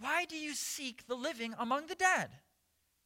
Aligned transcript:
Why 0.00 0.24
do 0.24 0.36
you 0.36 0.54
seek 0.54 1.06
the 1.06 1.14
living 1.14 1.54
among 1.58 1.86
the 1.86 1.94
dead? 1.94 2.30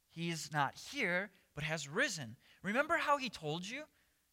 He 0.08 0.30
is 0.30 0.52
not 0.52 0.74
here, 0.92 1.30
but 1.54 1.64
has 1.64 1.88
risen. 1.88 2.36
Remember 2.62 2.96
how 2.96 3.18
he 3.18 3.28
told 3.28 3.68
you, 3.68 3.82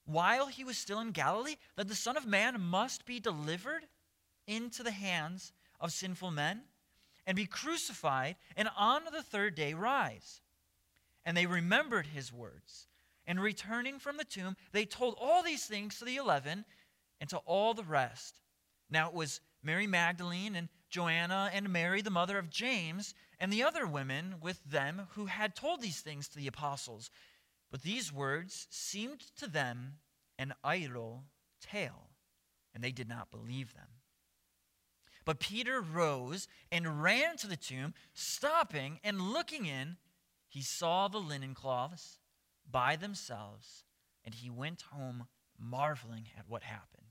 while 0.06 0.48
he 0.48 0.64
was 0.64 0.78
still 0.78 1.00
in 1.00 1.12
Galilee, 1.12 1.56
that 1.76 1.88
the 1.88 1.96
Son 1.96 2.18
of 2.18 2.28
Man 2.28 2.62
must 2.62 3.06
be 3.06 3.20
delivered 3.20 3.88
into 4.46 4.84
the 4.84 4.92
hands 4.92 5.54
of 5.80 5.92
sinful 5.92 6.32
men 6.32 6.62
and 7.26 7.36
be 7.36 7.46
crucified, 7.46 8.36
and 8.56 8.70
on 8.78 9.02
the 9.12 9.24
third 9.24 9.56
day 9.56 9.74
rise. 9.74 10.42
And 11.26 11.36
they 11.36 11.46
remembered 11.46 12.08
his 12.08 12.32
words. 12.32 12.88
And 13.28 13.40
returning 13.40 14.00
from 14.00 14.18
the 14.18 14.24
tomb, 14.24 14.56
they 14.72 14.86
told 14.86 15.16
all 15.20 15.44
these 15.44 15.66
things 15.66 15.98
to 16.00 16.06
the 16.06 16.18
eleven 16.18 16.66
and 17.20 17.30
to 17.30 17.38
all 17.38 17.74
the 17.74 17.84
rest. 17.84 18.40
Now 18.90 19.08
it 19.08 19.14
was 19.14 19.40
Mary 19.64 19.88
Magdalene 19.88 20.56
and 20.56 20.68
Joanna 20.92 21.50
and 21.54 21.70
Mary, 21.70 22.02
the 22.02 22.10
mother 22.10 22.38
of 22.38 22.50
James, 22.50 23.16
and 23.40 23.52
the 23.52 23.64
other 23.64 23.88
women 23.88 24.36
with 24.42 24.64
them 24.64 25.08
who 25.12 25.26
had 25.26 25.56
told 25.56 25.82
these 25.82 26.02
things 26.02 26.28
to 26.28 26.38
the 26.38 26.48
apostles. 26.48 27.10
But 27.72 27.82
these 27.82 28.14
words 28.14 28.68
seemed 28.70 29.22
to 29.38 29.48
them 29.48 29.94
an 30.38 30.54
idle 30.64 31.24
tale, 31.62 32.10
and 32.74 32.84
they 32.84 32.92
did 32.92 33.08
not 33.08 33.32
believe 33.32 33.74
them. 33.74 33.88
But 35.24 35.40
Peter 35.40 35.82
rose 35.82 36.48
and 36.72 37.02
ran 37.02 37.38
to 37.38 37.48
the 37.48 37.56
tomb, 37.56 37.94
stopping 38.14 39.00
and 39.04 39.22
looking 39.22 39.66
in. 39.66 39.98
He 40.50 40.62
saw 40.62 41.08
the 41.08 41.20
linen 41.20 41.54
cloths 41.54 42.18
by 42.70 42.96
themselves, 42.96 43.86
and 44.26 44.36
he 44.36 44.50
went 44.50 44.82
home 44.94 45.28
marveling 45.58 46.28
at 46.38 46.50
what 46.50 46.64
happened. 46.64 47.11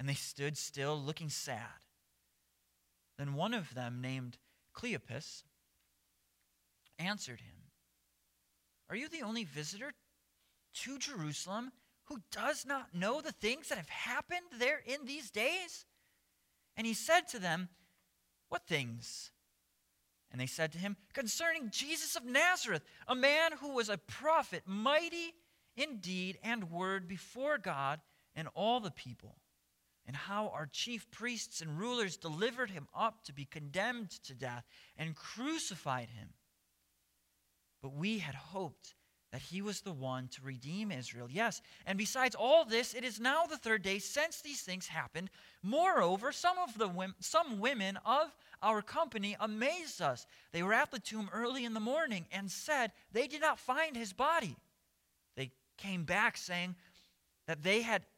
And 0.00 0.08
they 0.08 0.14
stood 0.14 0.56
still, 0.56 0.98
looking 0.98 1.28
sad. 1.28 1.84
Then 3.18 3.34
one 3.34 3.52
of 3.52 3.74
them, 3.74 4.00
named 4.00 4.38
Cleopas, 4.74 5.42
answered 6.98 7.42
him, 7.42 7.54
Are 8.88 8.96
you 8.96 9.10
the 9.10 9.20
only 9.20 9.44
visitor 9.44 9.92
to 10.72 10.98
Jerusalem 10.98 11.72
who 12.04 12.22
does 12.32 12.64
not 12.64 12.94
know 12.94 13.20
the 13.20 13.30
things 13.30 13.68
that 13.68 13.76
have 13.76 13.90
happened 13.90 14.46
there 14.58 14.80
in 14.86 15.04
these 15.04 15.30
days? 15.30 15.84
And 16.78 16.86
he 16.86 16.94
said 16.94 17.28
to 17.28 17.38
them, 17.38 17.68
What 18.48 18.66
things? 18.66 19.32
And 20.32 20.40
they 20.40 20.46
said 20.46 20.72
to 20.72 20.78
him, 20.78 20.96
Concerning 21.12 21.68
Jesus 21.68 22.16
of 22.16 22.24
Nazareth, 22.24 22.84
a 23.06 23.14
man 23.14 23.52
who 23.60 23.74
was 23.74 23.90
a 23.90 23.98
prophet, 23.98 24.62
mighty 24.64 25.34
in 25.76 25.98
deed 25.98 26.38
and 26.42 26.70
word 26.70 27.06
before 27.06 27.58
God 27.58 28.00
and 28.34 28.48
all 28.54 28.80
the 28.80 28.90
people 28.90 29.36
and 30.06 30.16
how 30.16 30.48
our 30.48 30.68
chief 30.72 31.10
priests 31.10 31.60
and 31.60 31.78
rulers 31.78 32.16
delivered 32.16 32.70
him 32.70 32.88
up 32.94 33.22
to 33.24 33.32
be 33.32 33.44
condemned 33.44 34.10
to 34.24 34.34
death 34.34 34.64
and 34.96 35.14
crucified 35.14 36.08
him. 36.08 36.30
But 37.82 37.94
we 37.94 38.18
had 38.18 38.34
hoped 38.34 38.94
that 39.32 39.42
he 39.42 39.62
was 39.62 39.80
the 39.80 39.92
one 39.92 40.28
to 40.28 40.42
redeem 40.42 40.90
Israel. 40.90 41.28
Yes, 41.30 41.62
and 41.86 41.96
besides 41.96 42.34
all 42.34 42.64
this, 42.64 42.94
it 42.94 43.04
is 43.04 43.20
now 43.20 43.44
the 43.44 43.56
third 43.56 43.82
day 43.82 43.98
since 43.98 44.40
these 44.40 44.62
things 44.62 44.88
happened. 44.88 45.30
Moreover, 45.62 46.32
some 46.32 46.58
of 46.58 46.76
the 46.76 46.88
women, 46.88 47.14
some 47.20 47.60
women 47.60 47.96
of 48.04 48.34
our 48.62 48.82
company 48.82 49.36
amazed 49.38 50.02
us. 50.02 50.26
They 50.52 50.62
were 50.62 50.74
at 50.74 50.90
the 50.90 50.98
tomb 50.98 51.30
early 51.32 51.64
in 51.64 51.74
the 51.74 51.80
morning 51.80 52.26
and 52.32 52.50
said 52.50 52.92
they 53.12 53.28
did 53.28 53.40
not 53.40 53.60
find 53.60 53.96
his 53.96 54.12
body. 54.12 54.56
They 55.36 55.52
came 55.78 56.04
back 56.04 56.36
saying 56.36 56.74
that 57.46 57.62
they 57.62 57.82
had 57.82 58.04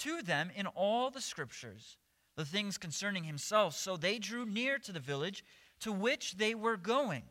to 0.00 0.22
them 0.22 0.50
in 0.54 0.66
all 0.66 1.10
the 1.10 1.20
scriptures 1.20 1.96
the 2.36 2.44
things 2.44 2.78
concerning 2.78 3.24
himself. 3.24 3.76
So 3.76 3.96
they 3.96 4.18
drew 4.18 4.46
near 4.46 4.78
to 4.78 4.92
the 4.92 5.00
village 5.00 5.44
to 5.80 5.92
which 5.92 6.36
they 6.36 6.54
were 6.54 6.76
going. 6.76 7.24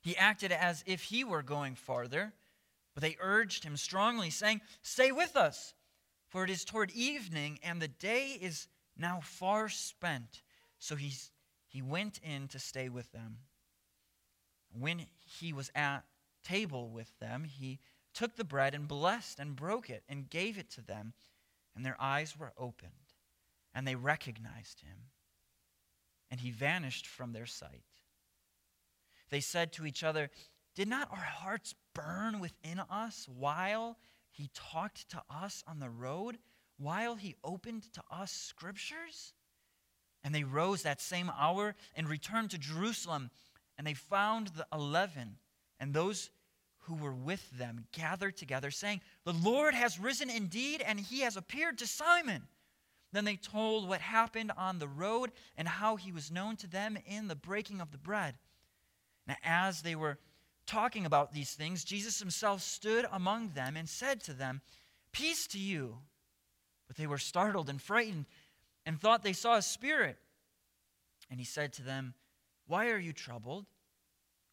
He 0.00 0.16
acted 0.16 0.52
as 0.52 0.84
if 0.86 1.04
he 1.04 1.24
were 1.24 1.42
going 1.42 1.74
farther, 1.74 2.32
but 2.94 3.02
they 3.02 3.16
urged 3.20 3.64
him 3.64 3.76
strongly, 3.76 4.30
saying, 4.30 4.60
Stay 4.82 5.10
with 5.10 5.34
us, 5.34 5.74
for 6.28 6.44
it 6.44 6.50
is 6.50 6.64
toward 6.64 6.90
evening, 6.92 7.58
and 7.62 7.80
the 7.80 7.88
day 7.88 8.38
is 8.40 8.68
now 8.96 9.20
far 9.22 9.68
spent. 9.68 10.42
So 10.78 10.94
he, 10.94 11.12
he 11.66 11.82
went 11.82 12.20
in 12.22 12.48
to 12.48 12.58
stay 12.58 12.88
with 12.88 13.10
them. 13.12 13.38
When 14.78 15.06
he 15.40 15.52
was 15.52 15.70
at 15.74 16.04
table 16.44 16.90
with 16.90 17.18
them, 17.18 17.44
he 17.44 17.80
took 18.12 18.36
the 18.36 18.44
bread 18.44 18.74
and 18.74 18.86
blessed 18.86 19.40
and 19.40 19.56
broke 19.56 19.90
it 19.90 20.04
and 20.08 20.30
gave 20.30 20.58
it 20.58 20.70
to 20.72 20.82
them 20.82 21.14
and 21.74 21.84
their 21.84 22.00
eyes 22.00 22.38
were 22.38 22.52
opened, 22.56 22.92
and 23.74 23.86
they 23.86 23.94
recognized 23.94 24.80
him, 24.80 25.10
and 26.30 26.40
he 26.40 26.50
vanished 26.50 27.06
from 27.06 27.32
their 27.32 27.46
sight. 27.46 27.84
They 29.30 29.40
said 29.40 29.72
to 29.72 29.86
each 29.86 30.02
other, 30.02 30.30
Did 30.74 30.88
not 30.88 31.10
our 31.10 31.16
hearts 31.16 31.74
burn 31.94 32.40
within 32.40 32.80
us 32.90 33.28
while 33.28 33.98
he 34.30 34.50
talked 34.54 35.08
to 35.10 35.22
us 35.30 35.64
on 35.66 35.80
the 35.80 35.90
road, 35.90 36.38
while 36.76 37.16
he 37.16 37.36
opened 37.42 37.92
to 37.94 38.02
us 38.10 38.32
scriptures? 38.32 39.32
And 40.22 40.34
they 40.34 40.44
rose 40.44 40.82
that 40.82 41.00
same 41.00 41.30
hour 41.38 41.74
and 41.94 42.08
returned 42.08 42.50
to 42.50 42.58
Jerusalem, 42.58 43.30
and 43.76 43.86
they 43.86 43.94
found 43.94 44.48
the 44.48 44.66
eleven 44.72 45.36
and 45.78 45.92
those 45.92 46.30
who 46.86 46.94
were 46.94 47.14
with 47.14 47.50
them 47.58 47.86
gathered 47.92 48.36
together, 48.36 48.70
saying, 48.70 49.00
The 49.24 49.32
Lord 49.32 49.74
has 49.74 49.98
risen 49.98 50.30
indeed, 50.30 50.82
and 50.82 51.00
he 51.00 51.20
has 51.20 51.36
appeared 51.36 51.78
to 51.78 51.86
Simon. 51.86 52.42
Then 53.12 53.24
they 53.24 53.36
told 53.36 53.88
what 53.88 54.00
happened 54.00 54.52
on 54.56 54.78
the 54.78 54.88
road 54.88 55.30
and 55.56 55.68
how 55.68 55.96
he 55.96 56.12
was 56.12 56.32
known 56.32 56.56
to 56.56 56.66
them 56.66 56.98
in 57.06 57.28
the 57.28 57.36
breaking 57.36 57.80
of 57.80 57.92
the 57.92 57.98
bread. 57.98 58.34
Now, 59.26 59.36
as 59.44 59.82
they 59.82 59.94
were 59.94 60.18
talking 60.66 61.06
about 61.06 61.32
these 61.32 61.52
things, 61.52 61.84
Jesus 61.84 62.18
himself 62.18 62.60
stood 62.60 63.06
among 63.12 63.50
them 63.50 63.76
and 63.76 63.88
said 63.88 64.20
to 64.22 64.32
them, 64.32 64.60
Peace 65.12 65.46
to 65.48 65.58
you. 65.58 65.98
But 66.88 66.96
they 66.96 67.06
were 67.06 67.18
startled 67.18 67.70
and 67.70 67.80
frightened 67.80 68.26
and 68.84 69.00
thought 69.00 69.22
they 69.22 69.32
saw 69.32 69.56
a 69.56 69.62
spirit. 69.62 70.18
And 71.30 71.38
he 71.38 71.46
said 71.46 71.72
to 71.74 71.82
them, 71.82 72.14
Why 72.66 72.90
are 72.90 72.98
you 72.98 73.12
troubled? 73.12 73.66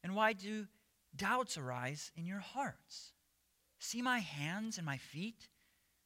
And 0.04 0.16
why 0.16 0.33
do 0.33 0.68
doubts 1.15 1.57
arise 1.57 2.11
in 2.15 2.25
your 2.25 2.39
hearts. 2.39 3.11
See 3.79 4.01
my 4.01 4.19
hands 4.19 4.77
and 4.77 4.85
my 4.85 4.97
feet, 4.97 5.49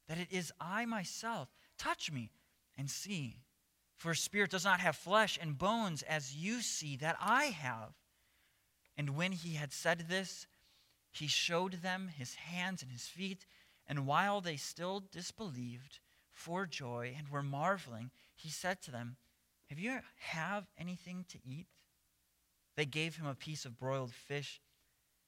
that 0.07 0.17
it 0.17 0.27
is 0.31 0.51
I 0.59 0.85
myself. 0.85 1.49
Touch 1.77 2.11
me 2.11 2.31
and 2.77 2.89
see. 2.89 3.37
For 3.95 4.13
spirit 4.13 4.51
does 4.51 4.65
not 4.65 4.79
have 4.79 4.95
flesh 4.95 5.37
and 5.41 5.57
bones 5.57 6.03
as 6.03 6.35
you 6.35 6.61
see 6.61 6.95
that 6.97 7.17
I 7.19 7.45
have. 7.45 7.93
And 8.97 9.11
when 9.11 9.31
he 9.31 9.55
had 9.55 9.73
said 9.73 10.05
this, 10.09 10.47
he 11.11 11.27
showed 11.27 11.81
them 11.81 12.09
his 12.09 12.35
hands 12.35 12.81
and 12.81 12.91
his 12.91 13.07
feet. 13.07 13.45
And 13.87 14.05
while 14.05 14.41
they 14.41 14.57
still 14.57 15.03
disbelieved 15.11 15.99
for 16.31 16.65
joy 16.65 17.15
and 17.17 17.29
were 17.29 17.43
marveling, 17.43 18.11
he 18.35 18.49
said 18.49 18.81
to 18.83 18.91
them, 18.91 19.17
Have 19.69 19.79
you 19.79 19.99
have 20.19 20.65
anything 20.77 21.25
to 21.29 21.39
eat? 21.45 21.67
They 22.75 22.85
gave 22.85 23.15
him 23.15 23.25
a 23.25 23.35
piece 23.35 23.63
of 23.63 23.79
broiled 23.79 24.13
fish, 24.13 24.59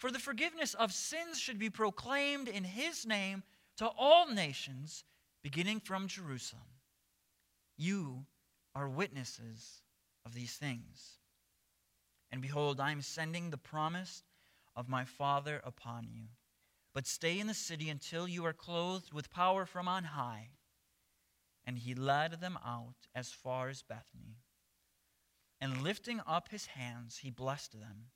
for 0.00 0.10
the 0.10 0.18
forgiveness 0.18 0.72
of 0.72 0.94
sins 0.94 1.38
should 1.38 1.58
be 1.58 1.68
proclaimed 1.68 2.48
in 2.48 2.64
his 2.64 3.04
name 3.04 3.42
to 3.76 3.86
all 3.86 4.26
nations, 4.26 5.04
beginning 5.42 5.78
from 5.78 6.08
Jerusalem. 6.08 6.62
You 7.76 8.24
are 8.74 8.88
witnesses 8.88 9.82
of 10.24 10.32
these 10.32 10.54
things. 10.54 11.18
And 12.32 12.40
behold, 12.40 12.80
I 12.80 12.92
am 12.92 13.02
sending 13.02 13.50
the 13.50 13.58
promise 13.58 14.22
of 14.74 14.88
my 14.88 15.04
Father 15.04 15.60
upon 15.64 16.08
you. 16.10 16.28
But 16.94 17.06
stay 17.06 17.38
in 17.38 17.46
the 17.46 17.52
city 17.52 17.90
until 17.90 18.26
you 18.26 18.46
are 18.46 18.54
clothed 18.54 19.12
with 19.12 19.30
power 19.30 19.66
from 19.66 19.86
on 19.86 20.04
high. 20.04 20.48
And 21.66 21.76
he 21.76 21.94
led 21.94 22.40
them 22.40 22.58
out 22.64 23.06
as 23.14 23.32
far 23.32 23.68
as 23.68 23.82
Bethany. 23.82 24.38
And 25.60 25.82
lifting 25.82 26.22
up 26.26 26.48
his 26.48 26.66
hands, 26.66 27.18
he 27.18 27.30
blessed 27.30 27.78
them. 27.78 28.06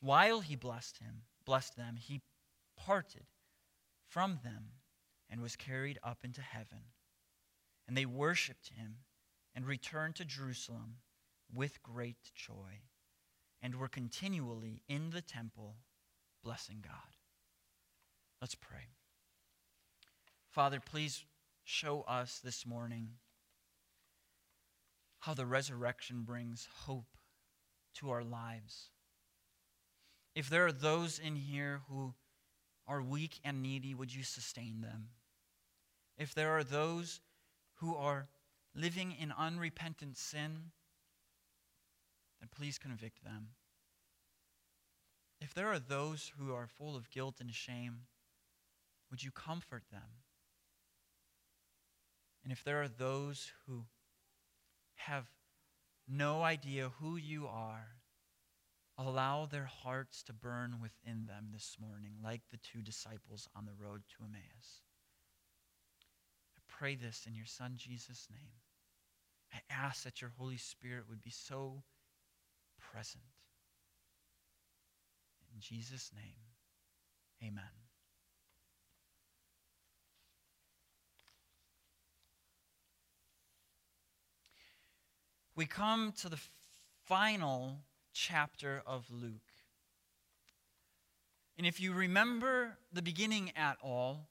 While 0.00 0.40
he 0.40 0.56
blessed 0.56 0.98
him, 0.98 1.22
blessed 1.44 1.76
them, 1.76 1.96
he 1.96 2.22
parted 2.76 3.26
from 4.08 4.40
them 4.42 4.70
and 5.28 5.40
was 5.40 5.56
carried 5.56 5.98
up 6.02 6.24
into 6.24 6.40
heaven. 6.40 6.84
And 7.86 7.96
they 7.96 8.06
worshipped 8.06 8.70
him 8.70 8.96
and 9.54 9.66
returned 9.66 10.16
to 10.16 10.24
Jerusalem 10.24 10.96
with 11.52 11.82
great 11.82 12.32
joy 12.34 12.82
and 13.62 13.74
were 13.74 13.88
continually 13.88 14.82
in 14.88 15.10
the 15.10 15.20
temple 15.20 15.76
blessing 16.42 16.82
God. 16.82 17.16
Let's 18.40 18.54
pray. 18.54 18.94
Father, 20.48 20.80
please 20.80 21.24
show 21.64 22.02
us 22.02 22.40
this 22.42 22.64
morning 22.64 23.10
how 25.20 25.34
the 25.34 25.46
resurrection 25.46 26.22
brings 26.22 26.66
hope 26.86 27.18
to 27.96 28.10
our 28.10 28.24
lives. 28.24 28.90
If 30.34 30.48
there 30.48 30.66
are 30.66 30.72
those 30.72 31.18
in 31.18 31.36
here 31.36 31.80
who 31.88 32.14
are 32.86 33.02
weak 33.02 33.40
and 33.44 33.62
needy, 33.62 33.94
would 33.94 34.14
you 34.14 34.22
sustain 34.22 34.80
them? 34.80 35.08
If 36.16 36.34
there 36.34 36.50
are 36.50 36.64
those 36.64 37.20
who 37.76 37.96
are 37.96 38.28
living 38.74 39.12
in 39.18 39.32
unrepentant 39.32 40.16
sin, 40.16 40.70
then 42.40 42.48
please 42.54 42.78
convict 42.78 43.24
them. 43.24 43.48
If 45.40 45.54
there 45.54 45.68
are 45.68 45.78
those 45.78 46.32
who 46.38 46.52
are 46.52 46.66
full 46.66 46.96
of 46.96 47.10
guilt 47.10 47.36
and 47.40 47.52
shame, 47.52 48.02
would 49.10 49.22
you 49.22 49.30
comfort 49.30 49.84
them? 49.90 50.22
And 52.42 52.52
if 52.52 52.62
there 52.62 52.82
are 52.82 52.88
those 52.88 53.52
who 53.66 53.84
have 54.94 55.26
no 56.08 56.42
idea 56.42 56.90
who 57.00 57.16
you 57.16 57.46
are, 57.46 57.99
allow 59.06 59.46
their 59.46 59.64
hearts 59.82 60.22
to 60.24 60.32
burn 60.32 60.76
within 60.82 61.26
them 61.26 61.48
this 61.52 61.76
morning, 61.80 62.12
like 62.22 62.42
the 62.50 62.58
two 62.58 62.82
disciples 62.82 63.48
on 63.56 63.64
the 63.64 63.84
road 63.84 64.02
to 64.08 64.24
Emmaus. 64.24 64.82
I 66.56 66.60
pray 66.66 66.96
this 66.96 67.24
in 67.26 67.34
your 67.34 67.46
Son 67.46 67.74
Jesus' 67.76 68.28
name. 68.30 68.50
I 69.52 69.60
ask 69.70 70.04
that 70.04 70.20
your 70.20 70.32
Holy 70.38 70.56
Spirit 70.56 71.04
would 71.08 71.22
be 71.22 71.30
so 71.30 71.82
present. 72.92 73.24
In 75.54 75.60
Jesus' 75.60 76.10
name, 76.14 76.38
amen. 77.42 77.64
We 85.56 85.66
come 85.66 86.12
to 86.22 86.28
the 86.28 86.38
final 87.04 87.80
chapter 88.12 88.82
of 88.86 89.06
Luke. 89.10 89.32
And 91.58 91.66
if 91.66 91.80
you 91.80 91.92
remember 91.92 92.78
the 92.92 93.02
beginning 93.02 93.52
at 93.56 93.76
all, 93.82 94.28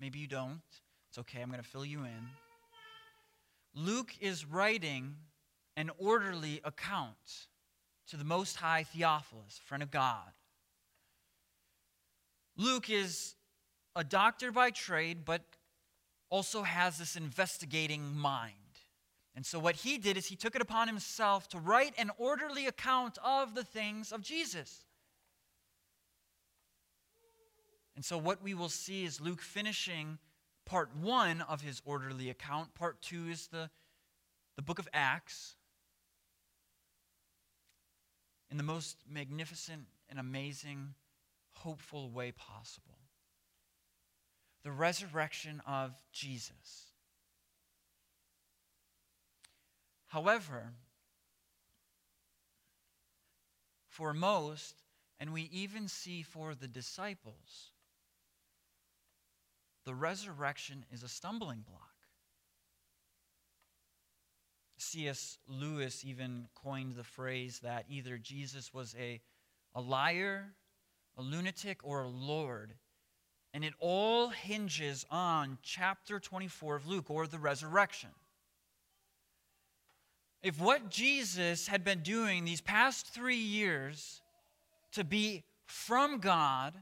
maybe 0.00 0.18
you 0.18 0.26
don't, 0.26 0.62
it's 1.08 1.18
okay, 1.18 1.42
I'm 1.42 1.50
going 1.50 1.62
to 1.62 1.68
fill 1.68 1.84
you 1.84 2.04
in. 2.04 2.28
Luke 3.74 4.14
is 4.20 4.44
writing 4.44 5.16
an 5.76 5.90
orderly 5.98 6.60
account 6.64 7.48
to 8.08 8.16
the 8.16 8.24
Most 8.24 8.56
High 8.56 8.84
Theophilus, 8.84 9.60
friend 9.64 9.82
of 9.82 9.90
God. 9.90 10.32
Luke 12.56 12.88
is 12.88 13.34
a 13.96 14.04
doctor 14.04 14.52
by 14.52 14.70
trade, 14.70 15.24
but 15.24 15.42
also 16.30 16.62
has 16.62 16.98
this 16.98 17.16
investigating 17.16 18.16
mind. 18.16 18.54
And 19.34 19.44
so, 19.44 19.58
what 19.58 19.76
he 19.76 19.98
did 19.98 20.16
is 20.16 20.26
he 20.26 20.36
took 20.36 20.54
it 20.54 20.62
upon 20.62 20.86
himself 20.86 21.48
to 21.48 21.58
write 21.58 21.94
an 21.98 22.10
orderly 22.18 22.66
account 22.66 23.18
of 23.24 23.54
the 23.54 23.64
things 23.64 24.12
of 24.12 24.22
Jesus. 24.22 24.84
And 27.96 28.04
so, 28.04 28.16
what 28.16 28.42
we 28.42 28.54
will 28.54 28.68
see 28.68 29.04
is 29.04 29.20
Luke 29.20 29.40
finishing 29.40 30.18
part 30.64 30.90
one 30.96 31.40
of 31.42 31.62
his 31.62 31.82
orderly 31.84 32.30
account. 32.30 32.74
Part 32.74 33.02
two 33.02 33.28
is 33.28 33.48
the, 33.48 33.70
the 34.56 34.62
book 34.62 34.78
of 34.78 34.88
Acts 34.92 35.56
in 38.50 38.56
the 38.56 38.62
most 38.62 38.98
magnificent 39.10 39.86
and 40.08 40.20
amazing, 40.20 40.94
hopeful 41.54 42.08
way 42.10 42.30
possible. 42.30 42.98
The 44.62 44.70
resurrection 44.70 45.60
of 45.66 45.92
Jesus. 46.12 46.93
However, 50.14 50.70
for 53.88 54.14
most, 54.14 54.84
and 55.18 55.32
we 55.32 55.50
even 55.52 55.88
see 55.88 56.22
for 56.22 56.54
the 56.54 56.68
disciples, 56.68 57.72
the 59.84 59.92
resurrection 59.92 60.84
is 60.92 61.02
a 61.02 61.08
stumbling 61.08 61.64
block. 61.68 61.90
C.S. 64.76 65.38
Lewis 65.48 66.04
even 66.04 66.46
coined 66.54 66.94
the 66.94 67.02
phrase 67.02 67.58
that 67.64 67.86
either 67.88 68.16
Jesus 68.16 68.72
was 68.72 68.94
a, 68.96 69.20
a 69.74 69.80
liar, 69.80 70.54
a 71.18 71.22
lunatic, 71.22 71.80
or 71.82 72.02
a 72.02 72.08
Lord. 72.08 72.74
And 73.52 73.64
it 73.64 73.74
all 73.80 74.28
hinges 74.28 75.04
on 75.10 75.58
chapter 75.64 76.20
24 76.20 76.76
of 76.76 76.86
Luke, 76.86 77.10
or 77.10 77.26
the 77.26 77.40
resurrection. 77.40 78.10
If 80.44 80.60
what 80.60 80.90
Jesus 80.90 81.66
had 81.66 81.84
been 81.84 82.00
doing 82.00 82.44
these 82.44 82.60
past 82.60 83.06
three 83.06 83.34
years 83.34 84.20
to 84.92 85.02
be 85.02 85.42
from 85.64 86.18
God, 86.18 86.74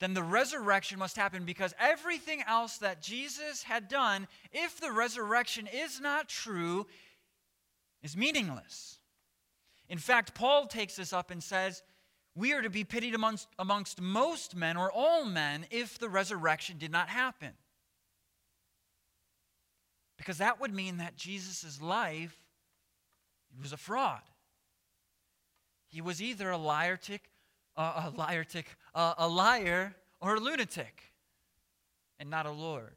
then 0.00 0.12
the 0.12 0.22
resurrection 0.22 0.98
must 0.98 1.16
happen 1.16 1.46
because 1.46 1.72
everything 1.80 2.42
else 2.46 2.76
that 2.78 3.00
Jesus 3.00 3.62
had 3.62 3.88
done, 3.88 4.28
if 4.52 4.78
the 4.78 4.92
resurrection 4.92 5.66
is 5.66 5.98
not 5.98 6.28
true, 6.28 6.86
is 8.02 8.14
meaningless. 8.14 8.98
In 9.88 9.96
fact, 9.96 10.34
Paul 10.34 10.66
takes 10.66 10.96
this 10.96 11.14
up 11.14 11.30
and 11.30 11.42
says, 11.42 11.82
We 12.36 12.52
are 12.52 12.60
to 12.60 12.68
be 12.68 12.84
pitied 12.84 13.14
amongst, 13.14 13.48
amongst 13.58 13.98
most 13.98 14.54
men 14.54 14.76
or 14.76 14.92
all 14.92 15.24
men 15.24 15.64
if 15.70 15.98
the 15.98 16.10
resurrection 16.10 16.76
did 16.76 16.92
not 16.92 17.08
happen. 17.08 17.52
Because 20.24 20.38
that 20.38 20.60
would 20.60 20.72
mean 20.72 20.96
that 20.98 21.16
Jesus' 21.16 21.82
life 21.82 22.38
was 23.60 23.72
a 23.72 23.76
fraud. 23.76 24.22
He 25.86 26.00
was 26.00 26.22
either 26.22 26.50
a 26.50 26.56
liar 26.56 26.96
tick 26.96 27.30
uh, 27.76 28.10
a 28.12 28.16
liar 28.16 28.44
tick, 28.44 28.76
uh, 28.94 29.14
a 29.18 29.28
liar 29.28 29.94
or 30.20 30.36
a 30.36 30.40
lunatic, 30.40 31.12
and 32.18 32.30
not 32.30 32.46
a 32.46 32.50
Lord. 32.50 32.96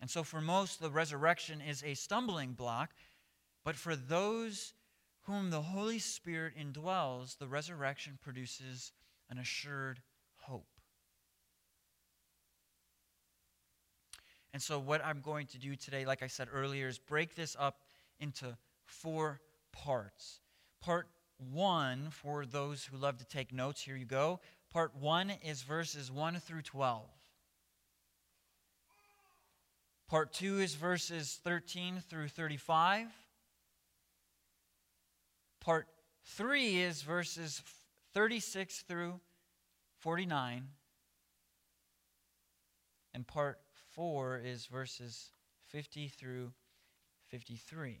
And 0.00 0.10
so, 0.10 0.22
for 0.22 0.40
most, 0.40 0.80
the 0.80 0.90
resurrection 0.90 1.60
is 1.60 1.82
a 1.84 1.94
stumbling 1.94 2.52
block. 2.52 2.90
But 3.64 3.76
for 3.76 3.94
those 3.94 4.72
whom 5.24 5.50
the 5.50 5.60
Holy 5.60 5.98
Spirit 5.98 6.54
indwells, 6.58 7.36
the 7.36 7.46
resurrection 7.46 8.18
produces 8.22 8.92
an 9.28 9.38
assured 9.38 10.00
hope. 10.36 10.66
And 14.52 14.60
so, 14.60 14.78
what 14.78 15.04
I'm 15.04 15.20
going 15.20 15.46
to 15.48 15.58
do 15.58 15.76
today, 15.76 16.04
like 16.04 16.22
I 16.22 16.26
said 16.26 16.48
earlier, 16.52 16.88
is 16.88 16.98
break 16.98 17.34
this 17.34 17.56
up 17.58 17.82
into 18.18 18.56
four 18.84 19.40
parts. 19.72 20.40
Part 20.80 21.08
one, 21.52 22.08
for 22.10 22.44
those 22.44 22.84
who 22.84 22.96
love 22.96 23.18
to 23.18 23.24
take 23.24 23.52
notes, 23.52 23.82
here 23.82 23.96
you 23.96 24.04
go. 24.04 24.40
Part 24.72 24.94
one 24.96 25.30
is 25.44 25.62
verses 25.62 26.10
1 26.10 26.36
through 26.40 26.62
12. 26.62 27.04
Part 30.08 30.32
two 30.32 30.58
is 30.58 30.74
verses 30.74 31.38
13 31.44 32.02
through 32.08 32.28
35. 32.28 33.06
Part 35.60 35.86
three 36.24 36.80
is 36.80 37.02
verses 37.02 37.62
36 38.12 38.80
through 38.82 39.20
49. 40.00 40.68
And 43.14 43.26
part 43.26 43.60
4 43.94 44.40
is 44.44 44.66
verses 44.66 45.30
50 45.68 46.08
through 46.08 46.52
53. 47.28 47.98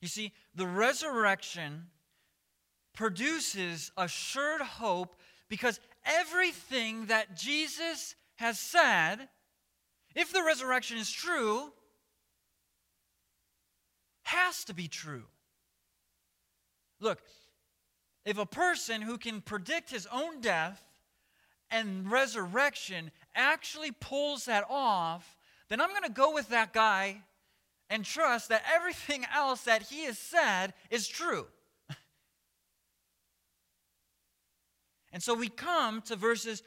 You 0.00 0.08
see, 0.08 0.32
the 0.54 0.66
resurrection 0.66 1.86
produces 2.94 3.90
assured 3.96 4.60
hope 4.60 5.16
because 5.48 5.80
everything 6.04 7.06
that 7.06 7.36
Jesus 7.36 8.14
has 8.36 8.58
said, 8.58 9.28
if 10.14 10.32
the 10.32 10.42
resurrection 10.42 10.98
is 10.98 11.10
true, 11.10 11.72
has 14.22 14.64
to 14.64 14.74
be 14.74 14.88
true. 14.88 15.24
Look, 17.00 17.20
if 18.26 18.36
a 18.38 18.44
person 18.44 19.00
who 19.00 19.16
can 19.16 19.40
predict 19.40 19.88
his 19.88 20.06
own 20.12 20.40
death 20.40 20.82
and 21.70 22.10
resurrection 22.10 23.12
actually 23.36 23.92
pulls 23.92 24.46
that 24.46 24.66
off, 24.68 25.36
then 25.68 25.80
I'm 25.80 25.90
going 25.90 26.02
to 26.02 26.10
go 26.10 26.34
with 26.34 26.48
that 26.48 26.72
guy 26.72 27.22
and 27.88 28.04
trust 28.04 28.48
that 28.48 28.64
everything 28.74 29.24
else 29.34 29.62
that 29.62 29.82
he 29.82 30.06
has 30.06 30.18
said 30.18 30.74
is 30.90 31.06
true. 31.06 31.46
and 35.12 35.22
so 35.22 35.32
we 35.32 35.48
come 35.48 36.02
to 36.02 36.16
verses 36.16 36.64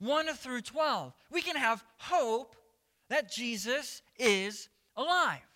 1 0.00 0.26
through 0.34 0.60
12. 0.60 1.14
We 1.30 1.40
can 1.40 1.56
have 1.56 1.82
hope 1.96 2.54
that 3.08 3.32
Jesus 3.32 4.02
is 4.18 4.68
alive. 4.94 5.47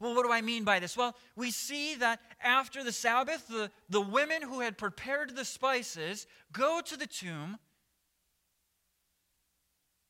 Well, 0.00 0.14
what 0.14 0.24
do 0.24 0.32
I 0.32 0.40
mean 0.40 0.64
by 0.64 0.78
this? 0.78 0.96
Well, 0.96 1.14
we 1.36 1.50
see 1.50 1.94
that 1.96 2.20
after 2.42 2.82
the 2.82 2.92
Sabbath, 2.92 3.46
the, 3.48 3.70
the 3.90 4.00
women 4.00 4.40
who 4.40 4.60
had 4.60 4.78
prepared 4.78 5.36
the 5.36 5.44
spices 5.44 6.26
go 6.52 6.80
to 6.80 6.96
the 6.96 7.06
tomb 7.06 7.58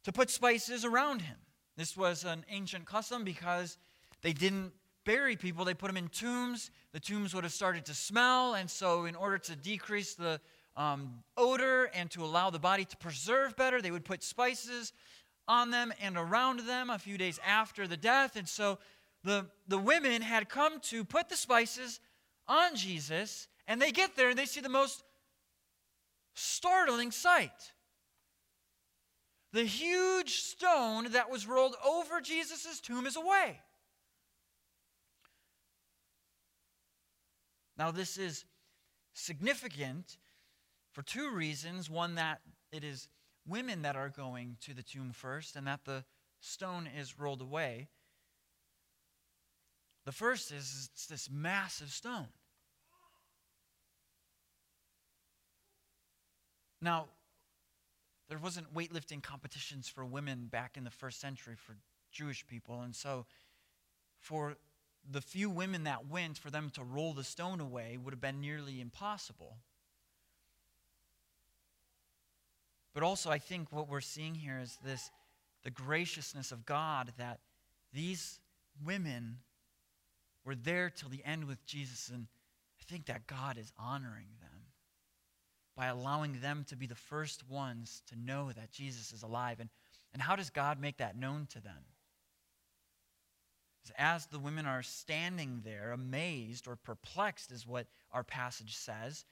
to 0.05 0.13
put 0.13 0.31
spices 0.31 0.85
around 0.85 1.23
him. 1.23 1.37
This 1.77 1.97
was 1.97 2.25
an 2.25 2.45
ancient 2.49 2.87
custom 2.87 3.25
because 3.25 3.79
they 4.23 4.33
didn't 4.33 4.73
bury 5.05 5.35
people, 5.35 5.65
they 5.65 5.75
put 5.75 5.89
them 5.89 5.97
in 5.97 6.09
tombs. 6.09 6.71
The 6.93 7.01
tombs 7.01 7.35
would 7.35 7.45
have 7.45 7.53
started 7.53 7.85
to 7.87 7.95
smell, 7.95 8.55
and 8.55 8.71
so, 8.71 9.07
in 9.07 9.17
order 9.17 9.39
to 9.39 9.57
decrease 9.57 10.15
the 10.15 10.41
um, 10.77 11.23
odor 11.37 11.91
and 11.95 12.11
to 12.13 12.25
allow 12.25 12.51
the 12.51 12.59
body 12.59 12.85
to 12.85 12.97
preserve 12.97 13.57
better, 13.57 13.83
they 13.83 13.91
would 13.91 14.05
put 14.05 14.23
spices 14.23 14.93
on 15.49 15.71
them 15.71 15.93
and 16.01 16.17
around 16.17 16.61
them 16.61 16.91
a 16.91 16.99
few 16.99 17.19
days 17.19 17.41
after 17.45 17.89
the 17.89 17.97
death. 17.97 18.37
And 18.37 18.49
so, 18.49 18.79
the, 19.25 19.47
the 19.69 19.79
women 19.79 20.23
had 20.23 20.49
come 20.49 20.81
to 20.81 21.05
put 21.05 21.29
the 21.29 21.37
spices 21.37 22.01
on 22.49 22.75
Jesus, 22.75 23.49
and 23.67 23.81
they 23.81 23.93
get 23.93 24.17
there 24.17 24.31
and 24.31 24.39
they 24.39 24.47
see 24.47 24.61
the 24.61 24.69
most 24.69 25.03
startling 26.35 27.11
sight. 27.11 27.73
The 29.53 29.65
huge 29.65 30.37
stone 30.37 31.13
that 31.13 31.31
was 31.31 31.47
rolled 31.47 31.75
over 31.85 32.21
Jesus' 32.21 32.81
tomb 32.81 33.07
is 33.07 33.17
away. 33.17 33.61
Now, 37.77 37.91
this 37.91 38.17
is 38.17 38.45
significant 39.15 40.19
for 40.93 41.03
two 41.03 41.31
reasons. 41.31 41.91
One, 41.91 42.15
that 42.15 42.41
it 42.73 42.85
is 42.85 43.09
women 43.47 43.83
that 43.83 43.97
are 43.97 44.09
going 44.09 44.57
to 44.61 44.75
the 44.75 44.83
tomb 44.83 45.13
first, 45.13 45.57
and 45.57 45.67
that 45.67 45.85
the 45.85 46.05
stone 46.41 46.89
is 46.99 47.19
rolled 47.19 47.41
away. 47.41 47.89
The 50.11 50.17
first 50.17 50.51
is 50.51 50.91
it's 50.93 51.07
this 51.07 51.31
massive 51.31 51.93
stone. 51.93 52.27
Now, 56.83 57.07
there 58.29 58.39
wasn't 58.39 58.75
weightlifting 58.75 59.23
competitions 59.23 59.89
for 59.89 60.05
women 60.05 60.49
back 60.51 60.77
in 60.77 60.83
the 60.83 60.91
first 60.91 61.21
century 61.21 61.55
for 61.55 61.77
Jewish 62.11 62.45
people, 62.45 62.81
and 62.81 62.93
so 62.93 63.25
for 64.19 64.57
the 65.09 65.21
few 65.21 65.49
women 65.49 65.85
that 65.85 66.09
went, 66.09 66.39
for 66.39 66.51
them 66.51 66.71
to 66.71 66.83
roll 66.83 67.15
the 67.15 67.23
stone 67.23 67.61
away 67.61 67.97
would 67.97 68.13
have 68.13 68.21
been 68.21 68.41
nearly 68.41 68.81
impossible. 68.81 69.59
But 72.95 73.05
also, 73.05 73.31
I 73.31 73.39
think 73.39 73.71
what 73.71 73.89
we're 73.89 74.01
seeing 74.01 74.35
here 74.35 74.59
is 74.61 74.77
this 74.85 75.09
the 75.63 75.71
graciousness 75.71 76.51
of 76.51 76.67
God 76.67 77.13
that 77.17 77.39
these 77.93 78.41
women 78.85 79.37
were 80.45 80.55
there 80.55 80.91
till 80.91 81.09
the 81.09 81.25
end 81.25 81.45
with 81.45 81.65
Jesus. 81.67 82.11
And 82.13 82.27
I 82.81 82.85
think 82.91 83.07
that 83.07 83.27
God 83.27 83.59
is 83.59 83.73
honoring 83.79 84.29
them 84.41 84.51
by 85.77 85.87
allowing 85.87 86.41
them 86.41 86.65
to 86.69 86.77
be 86.77 86.87
the 86.87 86.95
first 86.95 87.49
ones 87.49 88.03
to 88.09 88.17
know 88.19 88.53
that 88.53 88.71
Jesus 88.71 89.13
is 89.13 89.23
alive. 89.23 89.61
And, 89.61 89.71
and 90.13 90.23
how 90.23 90.37
does 90.37 90.51
God 90.51 90.81
make 90.81 90.99
that 90.99 91.17
known 91.17 91.47
to 91.53 91.61
them? 91.61 91.85
As 93.97 94.27
the 94.27 94.39
women 94.39 94.67
are 94.67 94.83
standing 94.83 95.63
there, 95.65 95.93
amazed 95.93 96.69
or 96.69 96.77
perplexed, 96.77 97.51
is 97.51 97.67
what 97.67 97.87
our 98.13 98.23
passage 98.23 98.77
says, 98.77 99.25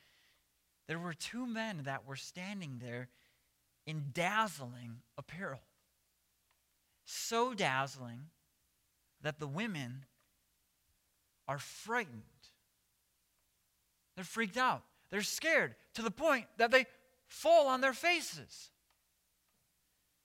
there 0.86 0.98
were 0.98 1.12
two 1.12 1.46
men 1.46 1.82
that 1.84 2.06
were 2.06 2.16
standing 2.16 2.78
there 2.82 3.08
in 3.86 4.06
dazzling 4.12 5.02
apparel. 5.16 5.60
So 7.04 7.54
dazzling 7.54 8.30
that 9.22 9.38
the 9.38 9.46
women 9.46 10.06
are 11.48 11.58
frightened. 11.58 12.22
They're 14.14 14.24
freaked 14.24 14.58
out. 14.58 14.82
They're 15.10 15.22
scared 15.22 15.74
to 15.94 16.02
the 16.02 16.10
point 16.10 16.46
that 16.58 16.70
they 16.70 16.86
fall 17.26 17.66
on 17.68 17.80
their 17.80 17.94
faces. 17.94 18.70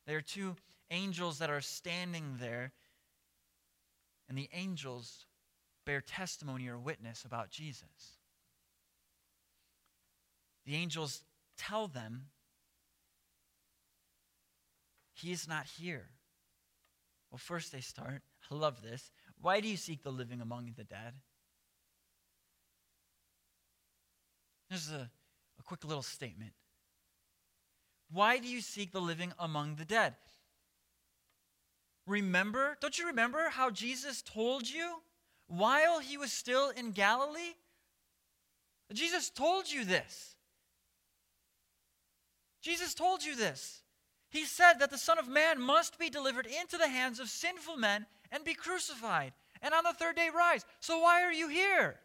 There 0.05 0.17
are 0.17 0.21
two 0.21 0.57
angels 0.91 1.39
that 1.39 1.49
are 1.49 1.61
standing 1.61 2.35
there, 2.39 2.73
and 4.27 4.37
the 4.37 4.49
angels 4.53 5.25
bear 5.85 6.01
testimony 6.01 6.67
or 6.67 6.77
witness 6.77 7.23
about 7.23 7.49
Jesus. 7.49 8.17
The 10.65 10.75
angels 10.75 11.23
tell 11.57 11.87
them, 11.87 12.27
He 15.13 15.31
is 15.31 15.47
not 15.47 15.65
here. 15.65 16.09
Well, 17.31 17.37
first 17.37 17.71
they 17.71 17.79
start, 17.79 18.21
I 18.51 18.55
love 18.55 18.81
this. 18.81 19.11
Why 19.43 19.59
do 19.59 19.67
you 19.67 19.75
seek 19.75 20.03
the 20.03 20.09
living 20.09 20.39
among 20.39 20.71
the 20.77 20.85
dead? 20.85 21.15
This 24.69 24.87
is 24.87 24.93
a, 24.93 25.09
a 25.59 25.63
quick 25.63 25.83
little 25.83 26.01
statement. 26.01 26.53
Why 28.09 28.39
do 28.39 28.47
you 28.47 28.61
seek 28.61 28.93
the 28.93 29.01
living 29.01 29.33
among 29.37 29.75
the 29.75 29.83
dead? 29.83 30.15
Remember, 32.07 32.77
don't 32.79 32.97
you 32.97 33.07
remember 33.07 33.49
how 33.49 33.69
Jesus 33.69 34.21
told 34.21 34.69
you 34.69 35.01
while 35.47 35.99
he 35.99 36.17
was 36.17 36.31
still 36.31 36.69
in 36.69 36.91
Galilee? 36.91 37.55
Jesus 38.93 39.29
told 39.29 39.69
you 39.69 39.83
this. 39.83 40.37
Jesus 42.61 42.93
told 42.93 43.25
you 43.25 43.35
this. 43.35 43.81
He 44.29 44.45
said 44.45 44.75
that 44.79 44.89
the 44.89 44.97
Son 44.97 45.19
of 45.19 45.27
Man 45.27 45.59
must 45.59 45.99
be 45.99 46.09
delivered 46.09 46.47
into 46.47 46.77
the 46.77 46.87
hands 46.87 47.19
of 47.19 47.27
sinful 47.27 47.75
men 47.75 48.05
and 48.33 48.43
be 48.43 48.55
crucified, 48.55 49.31
and 49.61 49.73
on 49.73 49.83
the 49.83 49.93
third 49.93 50.15
day 50.15 50.29
rise. 50.35 50.65
So 50.79 50.99
why 50.99 51.21
are 51.21 51.31
you 51.31 51.47
here? 51.47 51.99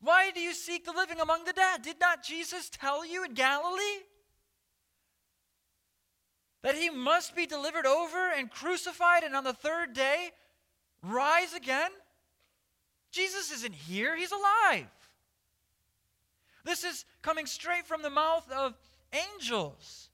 Why 0.00 0.30
do 0.30 0.40
you 0.40 0.54
seek 0.54 0.84
the 0.84 0.92
living 0.92 1.20
among 1.20 1.44
the 1.44 1.52
dead? 1.52 1.82
Did 1.82 1.98
not 2.00 2.22
Jesus 2.22 2.70
tell 2.70 3.04
you 3.04 3.24
in 3.24 3.34
Galilee 3.34 4.04
that 6.62 6.76
he 6.76 6.88
must 6.88 7.34
be 7.34 7.46
delivered 7.46 7.84
over 7.84 8.30
and 8.30 8.50
crucified 8.50 9.24
and 9.24 9.34
on 9.34 9.44
the 9.44 9.52
third 9.52 9.92
day 9.92 10.30
rise 11.02 11.52
again? 11.52 11.90
Jesus 13.10 13.50
isn't 13.50 13.74
here, 13.74 14.16
he's 14.16 14.32
alive. 14.32 14.86
This 16.64 16.84
is 16.84 17.04
coming 17.22 17.46
straight 17.46 17.86
from 17.86 18.02
the 18.02 18.10
mouth 18.10 18.50
of 18.52 18.74
angels. 19.12 20.10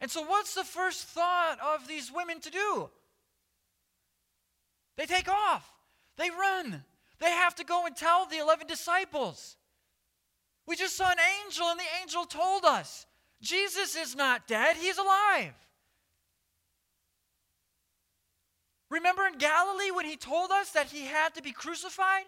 And 0.00 0.10
so, 0.10 0.22
what's 0.22 0.54
the 0.54 0.64
first 0.64 1.04
thought 1.04 1.58
of 1.74 1.88
these 1.88 2.12
women 2.12 2.40
to 2.40 2.50
do? 2.50 2.90
They 4.96 5.06
take 5.06 5.28
off, 5.28 5.68
they 6.16 6.30
run. 6.30 6.84
They 7.20 7.30
have 7.30 7.56
to 7.56 7.64
go 7.64 7.86
and 7.86 7.96
tell 7.96 8.26
the 8.26 8.38
11 8.38 8.68
disciples. 8.68 9.56
We 10.66 10.76
just 10.76 10.96
saw 10.96 11.10
an 11.10 11.18
angel, 11.44 11.66
and 11.66 11.80
the 11.80 12.00
angel 12.00 12.24
told 12.24 12.64
us 12.64 13.06
Jesus 13.40 13.96
is 13.96 14.14
not 14.14 14.46
dead, 14.46 14.76
he's 14.76 14.98
alive. 14.98 15.54
Remember 18.90 19.26
in 19.26 19.38
Galilee 19.38 19.90
when 19.90 20.06
he 20.06 20.16
told 20.16 20.50
us 20.50 20.70
that 20.70 20.86
he 20.86 21.06
had 21.06 21.34
to 21.34 21.42
be 21.42 21.52
crucified? 21.52 22.24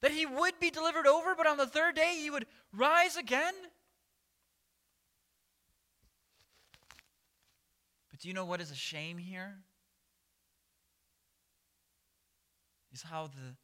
That 0.00 0.12
he 0.12 0.26
would 0.26 0.58
be 0.60 0.70
delivered 0.70 1.06
over, 1.06 1.34
but 1.34 1.46
on 1.46 1.56
the 1.56 1.66
third 1.66 1.94
day 1.94 2.18
he 2.20 2.30
would 2.30 2.46
rise 2.72 3.16
again? 3.16 3.54
Do 8.24 8.28
you 8.28 8.34
know 8.34 8.46
what 8.46 8.62
is 8.62 8.70
a 8.70 8.74
shame 8.74 9.18
here? 9.18 9.52
Is 12.90 13.02
how 13.02 13.26
the 13.26 13.54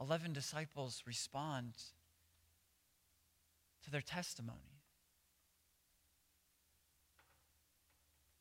11 0.00 0.32
disciples 0.32 1.02
respond 1.06 1.74
to 3.84 3.90
their 3.90 4.00
testimony. 4.00 4.80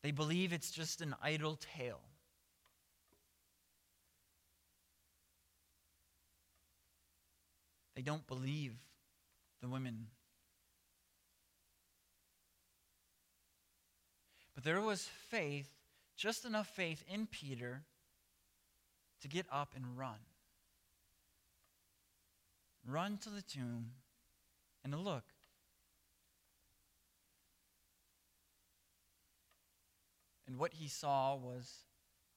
They 0.02 0.12
believe 0.12 0.54
it's 0.54 0.72
just 0.72 1.02
an 1.02 1.14
idle 1.22 1.60
tale. 1.76 2.00
They 7.98 8.02
don't 8.02 8.26
believe 8.28 8.76
the 9.62 9.68
women. 9.68 10.08
But 14.58 14.64
there 14.64 14.82
was 14.82 15.08
faith, 15.30 15.70
just 16.16 16.44
enough 16.44 16.68
faith 16.68 17.04
in 17.08 17.28
Peter 17.28 17.84
to 19.22 19.28
get 19.28 19.46
up 19.52 19.74
and 19.76 19.96
run. 19.96 20.18
Run 22.84 23.20
to 23.20 23.30
the 23.30 23.44
tomb 23.44 23.92
and 24.84 24.92
to 24.94 24.98
look. 24.98 25.26
And 30.48 30.58
what 30.58 30.74
he 30.74 30.88
saw 30.88 31.36
was 31.36 31.72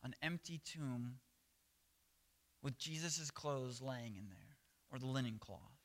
an 0.04 0.14
empty 0.20 0.60
tomb 0.62 1.20
with 2.62 2.76
Jesus' 2.76 3.30
clothes 3.30 3.80
laying 3.80 4.16
in 4.16 4.28
there, 4.28 4.58
or 4.92 4.98
the 4.98 5.06
linen 5.06 5.38
cloth. 5.40 5.79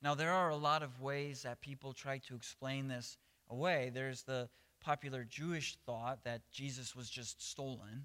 Now, 0.00 0.14
there 0.14 0.32
are 0.32 0.50
a 0.50 0.56
lot 0.56 0.82
of 0.82 1.00
ways 1.00 1.42
that 1.42 1.60
people 1.60 1.92
try 1.92 2.18
to 2.18 2.36
explain 2.36 2.88
this 2.88 3.16
away. 3.50 3.90
There's 3.92 4.22
the 4.22 4.48
popular 4.80 5.24
Jewish 5.24 5.76
thought 5.84 6.24
that 6.24 6.42
Jesus 6.52 6.94
was 6.94 7.10
just 7.10 7.46
stolen. 7.46 8.04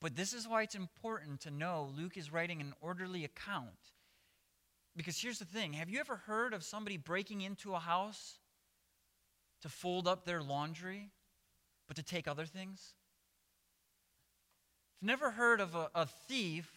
But 0.00 0.16
this 0.16 0.32
is 0.32 0.48
why 0.48 0.62
it's 0.62 0.74
important 0.74 1.40
to 1.42 1.50
know 1.50 1.92
Luke 1.96 2.16
is 2.16 2.32
writing 2.32 2.60
an 2.60 2.72
orderly 2.80 3.24
account. 3.24 3.68
Because 4.96 5.20
here's 5.20 5.38
the 5.38 5.44
thing 5.44 5.74
have 5.74 5.88
you 5.88 6.00
ever 6.00 6.16
heard 6.16 6.52
of 6.52 6.64
somebody 6.64 6.96
breaking 6.96 7.42
into 7.42 7.74
a 7.74 7.78
house 7.78 8.38
to 9.62 9.68
fold 9.68 10.08
up 10.08 10.24
their 10.24 10.42
laundry, 10.42 11.10
but 11.86 11.96
to 11.96 12.02
take 12.02 12.26
other 12.26 12.46
things? 12.46 12.94
Never 15.00 15.30
heard 15.30 15.60
of 15.60 15.74
a, 15.74 15.90
a 15.94 16.06
thief 16.06 16.70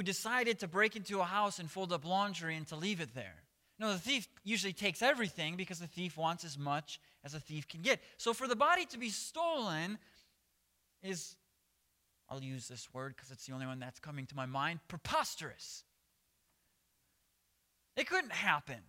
who 0.00 0.04
decided 0.04 0.58
to 0.58 0.66
break 0.66 0.96
into 0.96 1.20
a 1.20 1.24
house 1.24 1.58
and 1.58 1.70
fold 1.70 1.92
up 1.92 2.06
laundry 2.06 2.56
and 2.56 2.66
to 2.66 2.74
leave 2.74 3.02
it 3.02 3.14
there. 3.14 3.34
No, 3.78 3.92
the 3.92 3.98
thief 3.98 4.26
usually 4.44 4.72
takes 4.72 5.02
everything 5.02 5.56
because 5.56 5.78
the 5.78 5.86
thief 5.86 6.16
wants 6.16 6.42
as 6.42 6.56
much 6.56 6.98
as 7.22 7.34
a 7.34 7.38
thief 7.38 7.68
can 7.68 7.82
get. 7.82 8.00
So 8.16 8.32
for 8.32 8.48
the 8.48 8.56
body 8.56 8.86
to 8.86 8.98
be 8.98 9.10
stolen 9.10 9.98
is, 11.02 11.36
I'll 12.30 12.42
use 12.42 12.66
this 12.66 12.88
word 12.94 13.14
because 13.14 13.30
it's 13.30 13.44
the 13.44 13.52
only 13.52 13.66
one 13.66 13.78
that's 13.78 14.00
coming 14.00 14.24
to 14.24 14.34
my 14.34 14.46
mind, 14.46 14.80
preposterous. 14.88 15.84
It 17.94 18.08
couldn't 18.08 18.32
happen. 18.32 18.80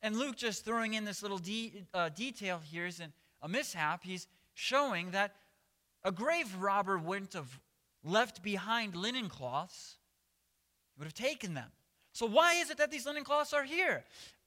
And 0.00 0.16
Luke 0.16 0.36
just 0.36 0.64
throwing 0.64 0.94
in 0.94 1.04
this 1.04 1.20
little 1.20 1.36
de- 1.36 1.84
uh, 1.92 2.08
detail 2.08 2.62
here 2.64 2.86
is 2.86 3.00
an, 3.00 3.12
a 3.42 3.50
mishap. 3.50 4.02
He's 4.02 4.26
showing 4.54 5.10
that 5.10 5.36
a 6.04 6.10
grave 6.10 6.56
robber 6.58 6.96
wouldn't 6.96 7.34
have 7.34 7.60
left 8.04 8.42
behind 8.42 8.96
linen 8.96 9.28
cloths, 9.28 9.96
he 10.94 11.00
would 11.00 11.06
have 11.06 11.14
taken 11.14 11.54
them. 11.54 11.70
So, 12.12 12.26
why 12.26 12.54
is 12.54 12.70
it 12.70 12.78
that 12.78 12.90
these 12.90 13.06
linen 13.06 13.24
cloths 13.24 13.52
are 13.52 13.64
here? 13.64 14.04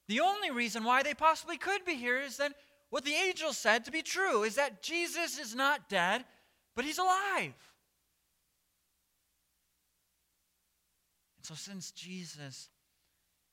The 0.07 0.19
only 0.19 0.51
reason 0.51 0.83
why 0.83 1.01
they 1.03 1.13
possibly 1.13 1.57
could 1.57 1.83
be 1.83 1.95
here 1.95 2.21
is 2.21 2.37
that 2.37 2.53
what 2.89 3.03
the 3.03 3.13
angel 3.13 3.53
said 3.53 3.85
to 3.85 3.91
be 3.91 4.03
true 4.03 4.43
is 4.43 4.55
that 4.55 4.83
Jesus 4.83 5.39
is 5.39 5.55
not 5.55 5.89
dead, 5.89 6.23
but 6.75 6.85
he's 6.85 6.99
alive. 6.99 7.53
And 11.37 11.43
so, 11.43 11.55
since 11.55 11.91
Jesus 11.91 12.69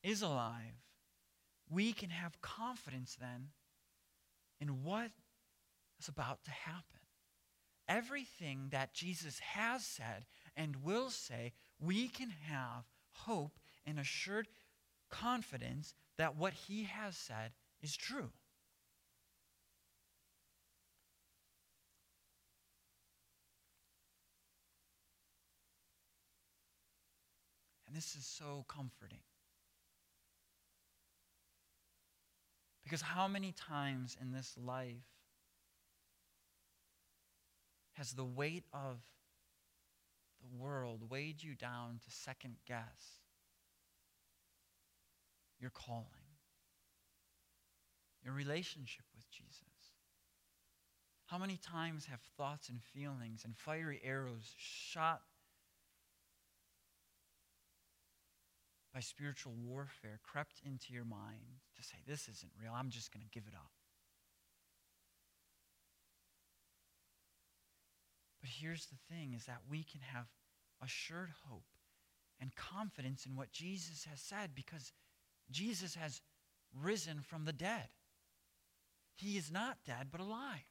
is 0.03 0.23
alive, 0.23 0.77
we 1.71 1.93
can 1.93 2.11
have 2.11 2.41
confidence 2.43 3.17
then 3.19 3.49
in 4.61 4.85
what 4.85 5.11
is 5.99 6.09
about 6.09 6.45
to 6.45 6.51
happen. 6.51 7.02
Everything 7.88 8.68
that 8.71 8.95
Jesus 8.95 9.38
has 9.40 9.85
said 9.85 10.25
and 10.57 10.77
will 10.83 11.11
say, 11.11 11.53
we 11.81 12.09
can 12.09 12.31
have 12.49 12.85
hope 13.12 13.59
and 13.85 13.99
assured 13.99 14.49
confidence 15.11 15.95
that 16.16 16.37
what 16.37 16.53
he 16.53 16.85
has 16.85 17.16
said 17.16 17.53
is 17.83 17.97
true. 17.97 18.31
And 27.92 27.97
this 27.97 28.14
is 28.14 28.25
so 28.25 28.64
comforting. 28.68 29.18
Because 32.85 33.03
how 33.03 33.29
many 33.29 33.53
times 33.53 34.16
in 34.21 34.33
this 34.33 34.57
life 34.57 35.12
has 38.03 38.15
the 38.15 38.25
weight 38.25 38.65
of 38.73 38.99
the 40.41 40.61
world 40.61 41.09
weighed 41.09 41.41
you 41.41 41.55
down 41.55 42.01
to 42.05 42.11
second 42.11 42.57
guess 42.67 43.21
your 45.61 45.71
calling, 45.71 46.09
your 48.25 48.35
relationship 48.35 49.05
with 49.15 49.31
Jesus? 49.31 49.93
How 51.27 51.38
many 51.38 51.57
times 51.57 52.07
have 52.07 52.19
thoughts 52.37 52.69
and 52.69 52.83
feelings 52.83 53.43
and 53.45 53.57
fiery 53.57 54.01
arrows 54.03 54.53
shot 54.57 55.23
by 58.93 58.99
spiritual 58.99 59.53
warfare 59.65 60.19
crept 60.25 60.61
into 60.67 60.93
your 60.93 61.05
mind 61.05 61.61
to 61.77 61.85
say, 61.85 61.99
This 62.05 62.23
isn't 62.23 62.51
real, 62.61 62.73
I'm 62.75 62.91
just 62.91 63.12
going 63.12 63.23
to 63.23 63.31
give 63.31 63.45
it 63.47 63.55
up? 63.55 63.71
Here's 68.61 68.87
the 68.87 69.15
thing 69.15 69.33
is 69.35 69.47
that 69.47 69.61
we 69.69 69.83
can 69.83 70.01
have 70.01 70.27
assured 70.83 71.31
hope 71.49 71.65
and 72.41 72.55
confidence 72.55 73.27
in 73.27 73.37
what 73.37 73.53
Jesus 73.53 74.07
has 74.11 74.21
said 74.21 74.51
because 74.55 74.93
Jesus 75.51 75.95
has 75.95 76.21
risen 76.81 77.21
from 77.23 77.45
the 77.45 77.53
dead. 77.53 77.88
He 79.15 79.37
is 79.37 79.51
not 79.51 79.79
dead, 79.87 80.09
but 80.11 80.21
alive. 80.21 80.65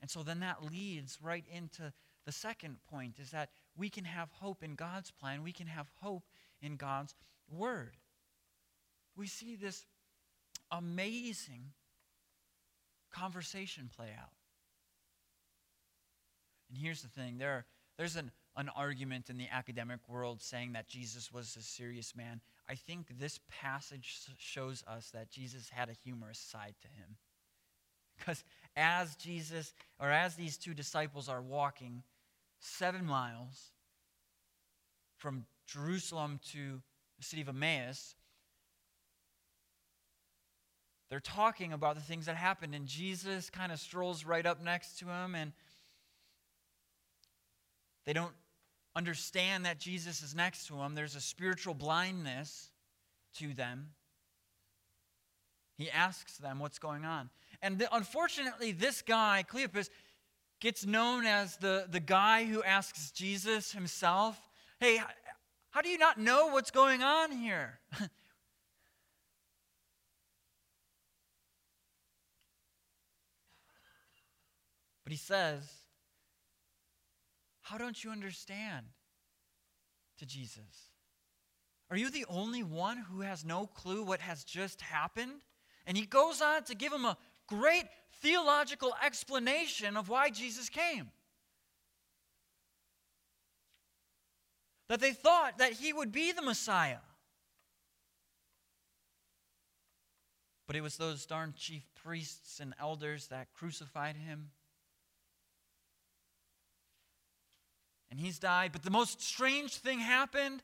And 0.00 0.10
so 0.10 0.22
then 0.22 0.40
that 0.40 0.64
leads 0.64 1.18
right 1.20 1.44
into 1.52 1.92
the 2.24 2.32
second 2.32 2.76
point 2.90 3.18
is 3.18 3.30
that 3.30 3.50
we 3.76 3.90
can 3.90 4.04
have 4.04 4.30
hope 4.30 4.62
in 4.62 4.74
God's 4.74 5.10
plan, 5.10 5.42
we 5.42 5.52
can 5.52 5.66
have 5.66 5.88
hope 6.00 6.24
in 6.62 6.76
God's 6.76 7.14
word. 7.50 7.96
We 9.16 9.26
see 9.26 9.56
this 9.56 9.86
amazing 10.70 11.72
conversation 13.12 13.90
play 13.94 14.10
out. 14.18 14.30
And 16.68 16.78
here's 16.78 17.02
the 17.02 17.08
thing 17.08 17.38
there, 17.38 17.66
there's 17.96 18.16
an 18.16 18.30
an 18.58 18.68
argument 18.74 19.30
in 19.30 19.38
the 19.38 19.46
academic 19.52 20.00
world 20.08 20.42
saying 20.42 20.72
that 20.72 20.88
Jesus 20.88 21.32
was 21.32 21.56
a 21.56 21.62
serious 21.62 22.16
man. 22.16 22.40
I 22.68 22.74
think 22.74 23.06
this 23.08 23.38
passage 23.48 24.18
shows 24.36 24.82
us 24.88 25.10
that 25.10 25.30
Jesus 25.30 25.68
had 25.70 25.88
a 25.88 25.92
humorous 25.92 26.40
side 26.40 26.74
to 26.82 26.88
him. 26.88 27.16
Because 28.18 28.42
as 28.76 29.14
Jesus, 29.14 29.72
or 30.00 30.10
as 30.10 30.34
these 30.34 30.56
two 30.56 30.74
disciples 30.74 31.28
are 31.28 31.40
walking 31.40 32.02
seven 32.58 33.06
miles 33.06 33.70
from 35.18 35.46
Jerusalem 35.68 36.40
to 36.50 36.82
the 37.16 37.24
city 37.24 37.42
of 37.42 37.48
Emmaus, 37.48 38.16
they're 41.10 41.20
talking 41.20 41.72
about 41.72 41.94
the 41.94 42.02
things 42.02 42.26
that 42.26 42.36
happened, 42.36 42.74
and 42.74 42.86
Jesus 42.86 43.48
kind 43.50 43.72
of 43.72 43.80
strolls 43.80 44.24
right 44.24 44.44
up 44.44 44.62
next 44.62 44.98
to 44.98 45.06
him 45.06 45.34
and 45.34 45.52
They 48.04 48.14
don't 48.14 48.34
understand 48.96 49.66
that 49.66 49.78
Jesus 49.78 50.22
is 50.22 50.34
next 50.34 50.66
to 50.68 50.74
them. 50.74 50.94
There's 50.94 51.14
a 51.14 51.20
spiritual 51.20 51.74
blindness 51.74 52.70
to 53.36 53.52
them. 53.52 53.90
He 55.76 55.90
asks 55.90 56.38
them 56.38 56.58
what's 56.58 56.78
going 56.78 57.04
on. 57.04 57.30
And 57.62 57.78
the, 57.78 57.94
unfortunately, 57.94 58.72
this 58.72 59.02
guy, 59.02 59.44
Cleopas, 59.48 59.90
gets 60.60 60.84
known 60.84 61.26
as 61.26 61.56
the, 61.58 61.86
the 61.90 62.00
guy 62.00 62.44
who 62.44 62.62
asks 62.62 63.10
Jesus 63.12 63.72
himself, 63.72 64.36
Hey, 64.80 65.00
how 65.70 65.82
do 65.82 65.88
you 65.88 65.98
not 65.98 66.18
know 66.18 66.48
what's 66.48 66.70
going 66.70 67.02
on 67.02 67.30
here? 67.30 67.78
but 75.08 75.12
he 75.12 75.16
says, 75.16 75.64
How 77.62 77.78
don't 77.78 78.04
you 78.04 78.10
understand? 78.10 78.84
to 80.18 80.26
Jesus. 80.26 80.90
Are 81.90 81.96
you 81.96 82.10
the 82.10 82.26
only 82.28 82.62
one 82.62 82.98
who 82.98 83.22
has 83.22 83.42
no 83.42 83.68
clue 83.68 84.02
what 84.02 84.20
has 84.20 84.44
just 84.44 84.82
happened? 84.82 85.40
And 85.86 85.96
he 85.96 86.04
goes 86.04 86.42
on 86.42 86.64
to 86.64 86.74
give 86.74 86.92
him 86.92 87.06
a 87.06 87.16
great 87.46 87.86
theological 88.20 88.94
explanation 89.02 89.96
of 89.96 90.10
why 90.10 90.28
Jesus 90.28 90.68
came. 90.68 91.08
That 94.90 95.00
they 95.00 95.12
thought 95.12 95.56
that 95.56 95.72
he 95.72 95.94
would 95.94 96.12
be 96.12 96.32
the 96.32 96.42
Messiah. 96.42 96.98
But 100.66 100.76
it 100.76 100.82
was 100.82 100.98
those 100.98 101.24
darn 101.24 101.54
chief 101.56 101.84
priests 101.94 102.60
and 102.60 102.74
elders 102.78 103.28
that 103.28 103.54
crucified 103.54 104.16
him. 104.16 104.50
And 108.10 108.18
he's 108.18 108.38
died. 108.38 108.72
But 108.72 108.82
the 108.82 108.90
most 108.90 109.20
strange 109.20 109.76
thing 109.76 109.98
happened. 110.00 110.62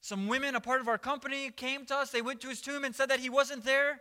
Some 0.00 0.26
women, 0.26 0.54
a 0.54 0.60
part 0.60 0.80
of 0.80 0.88
our 0.88 0.98
company, 0.98 1.50
came 1.50 1.84
to 1.86 1.96
us. 1.96 2.10
They 2.10 2.22
went 2.22 2.40
to 2.40 2.48
his 2.48 2.60
tomb 2.60 2.84
and 2.84 2.94
said 2.94 3.10
that 3.10 3.20
he 3.20 3.28
wasn't 3.28 3.64
there. 3.64 4.00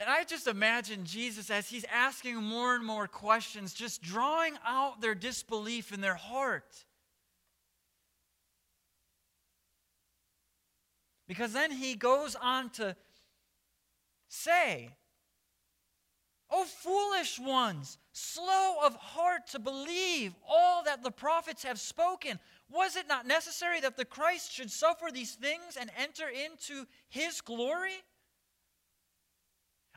And 0.00 0.08
I 0.08 0.24
just 0.24 0.46
imagine 0.46 1.04
Jesus 1.04 1.50
as 1.50 1.68
he's 1.68 1.84
asking 1.92 2.36
more 2.36 2.74
and 2.74 2.84
more 2.84 3.06
questions, 3.06 3.72
just 3.72 4.02
drawing 4.02 4.54
out 4.66 5.00
their 5.00 5.14
disbelief 5.14 5.92
in 5.92 6.00
their 6.00 6.16
heart. 6.16 6.84
Because 11.26 11.52
then 11.52 11.70
he 11.70 11.94
goes 11.94 12.34
on 12.34 12.70
to 12.70 12.96
say, 14.28 14.90
O 16.54 16.64
foolish 16.64 17.40
ones, 17.40 17.98
slow 18.12 18.76
of 18.84 18.94
heart 18.94 19.48
to 19.48 19.58
believe 19.58 20.36
all 20.48 20.84
that 20.84 21.02
the 21.02 21.10
prophets 21.10 21.64
have 21.64 21.80
spoken. 21.80 22.38
Was 22.70 22.94
it 22.94 23.08
not 23.08 23.26
necessary 23.26 23.80
that 23.80 23.96
the 23.96 24.04
Christ 24.04 24.52
should 24.52 24.70
suffer 24.70 25.06
these 25.12 25.32
things 25.32 25.76
and 25.78 25.90
enter 25.98 26.28
into 26.28 26.86
his 27.08 27.40
glory? 27.40 27.96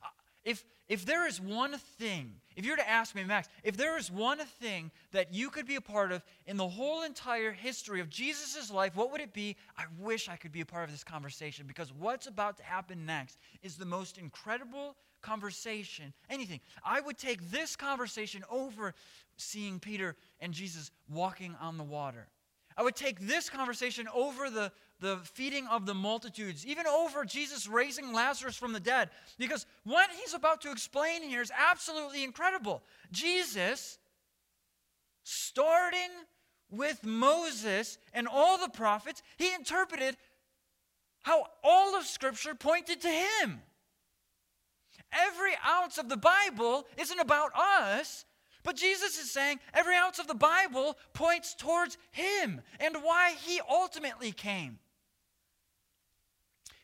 Uh, 0.02 0.08
if, 0.44 0.66
if 0.90 1.06
there 1.06 1.28
is 1.28 1.40
one 1.40 1.78
thing, 2.00 2.34
if 2.56 2.66
you 2.66 2.72
were 2.72 2.78
to 2.78 2.90
ask 2.90 3.14
me, 3.14 3.24
Max, 3.24 3.50
if 3.64 3.78
there 3.78 3.96
is 3.96 4.10
one 4.10 4.40
thing 4.40 4.90
that 5.12 5.32
you 5.32 5.52
could 5.52 5.68
be 5.68 5.76
a 5.76 5.82
part 5.82 6.12
of 6.12 6.24
in 6.48 6.58
the 6.58 6.68
whole 6.68 7.04
entire 7.04 7.52
history 7.52 8.02
of 8.02 8.10
Jesus' 8.10 8.72
life, 8.72 8.96
what 8.96 9.12
would 9.12 9.22
it 9.22 9.32
be? 9.32 9.58
I 9.78 9.84
wish 10.00 10.28
I 10.28 10.38
could 10.38 10.52
be 10.52 10.62
a 10.62 10.66
part 10.66 10.86
of 10.86 10.92
this 10.92 11.04
conversation 11.04 11.68
because 11.68 11.94
what's 11.94 12.26
about 12.26 12.58
to 12.58 12.64
happen 12.64 13.06
next 13.06 13.38
is 13.62 13.76
the 13.76 13.86
most 13.86 14.18
incredible 14.18 14.96
conversation, 15.22 16.14
anything. 16.30 16.60
I 16.84 17.02
would 17.02 17.18
take 17.18 17.52
this 17.52 17.76
conversation 17.76 18.44
over 18.50 18.94
seeing 19.38 19.80
Peter 19.80 20.16
and 20.40 20.54
Jesus 20.54 20.92
walking 21.10 21.56
on 21.62 21.78
the 21.78 21.84
water. 21.84 22.28
I 22.76 22.84
would 22.84 22.96
take 22.96 23.20
this 23.20 23.50
conversation 23.50 24.08
over 24.14 24.50
the, 24.50 24.72
the 25.00 25.18
feeding 25.34 25.66
of 25.68 25.88
the 25.88 25.96
multitudes, 25.96 26.66
even 26.66 26.86
over 26.86 27.26
Jesus 27.26 27.68
raising 27.68 28.14
Lazarus 28.14 28.56
from 28.56 28.72
the 28.72 28.80
dead, 28.80 29.10
because 29.40 29.66
what 29.84 30.10
he's 30.20 30.36
about 30.36 30.62
to 30.62 30.72
explain 30.72 31.24
here 31.24 31.42
is 31.42 31.52
absolutely 31.58 32.24
incredible. 32.24 32.84
Jesus, 33.12 33.98
starting 35.24 36.12
with 36.70 37.04
Moses 37.04 37.98
and 38.14 38.28
all 38.28 38.60
the 38.60 38.70
prophets, 38.70 39.24
he 39.38 39.54
interpreted 39.56 40.16
how 41.24 41.46
all 41.64 41.96
of 41.96 42.06
Scripture 42.06 42.54
pointed 42.54 43.02
to 43.02 43.10
him. 43.10 43.62
Every 45.12 45.54
ounce 45.68 45.98
of 45.98 46.10
the 46.10 46.18
Bible 46.18 46.86
isn't 46.98 47.20
about 47.20 47.52
us, 47.56 48.26
but 48.64 48.76
Jesus 48.76 49.18
is 49.18 49.32
saying 49.32 49.60
every 49.74 49.96
ounce 49.96 50.20
of 50.20 50.28
the 50.28 50.36
Bible 50.36 50.98
points 51.14 51.56
towards 51.56 51.98
Him 52.12 52.62
and 52.80 52.98
why 52.98 53.34
He 53.40 53.62
ultimately 53.70 54.32
came. 54.32 54.80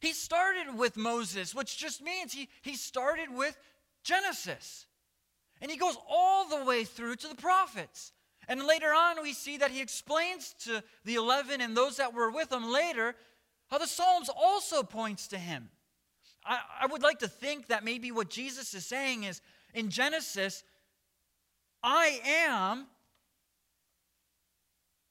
He 0.03 0.11
started 0.11 0.77
with 0.77 0.97
Moses, 0.97 1.55
which 1.55 1.77
just 1.77 2.01
means 2.01 2.33
he, 2.33 2.49
he 2.61 2.75
started 2.75 3.29
with 3.33 3.57
Genesis. 4.03 4.85
And 5.61 5.71
he 5.71 5.77
goes 5.77 5.95
all 6.09 6.45
the 6.49 6.65
way 6.65 6.83
through 6.83 7.15
to 7.15 7.29
the 7.29 7.35
prophets. 7.35 8.11
And 8.49 8.67
later 8.67 8.89
on, 8.89 9.21
we 9.23 9.31
see 9.31 9.55
that 9.57 9.71
he 9.71 9.81
explains 9.81 10.55
to 10.65 10.83
the 11.05 11.15
11 11.15 11.61
and 11.61 11.75
those 11.75 11.95
that 11.97 12.13
were 12.13 12.29
with 12.29 12.51
him 12.51 12.69
later 12.69 13.15
how 13.69 13.77
the 13.77 13.87
Psalms 13.87 14.29
also 14.29 14.83
points 14.83 15.29
to 15.29 15.37
him. 15.37 15.69
I, 16.45 16.59
I 16.81 16.85
would 16.87 17.01
like 17.01 17.19
to 17.19 17.27
think 17.27 17.67
that 17.67 17.83
maybe 17.83 18.11
what 18.11 18.29
Jesus 18.29 18.73
is 18.73 18.85
saying 18.85 19.23
is 19.23 19.41
in 19.73 19.89
Genesis, 19.89 20.63
I 21.81 22.19
am 22.47 22.87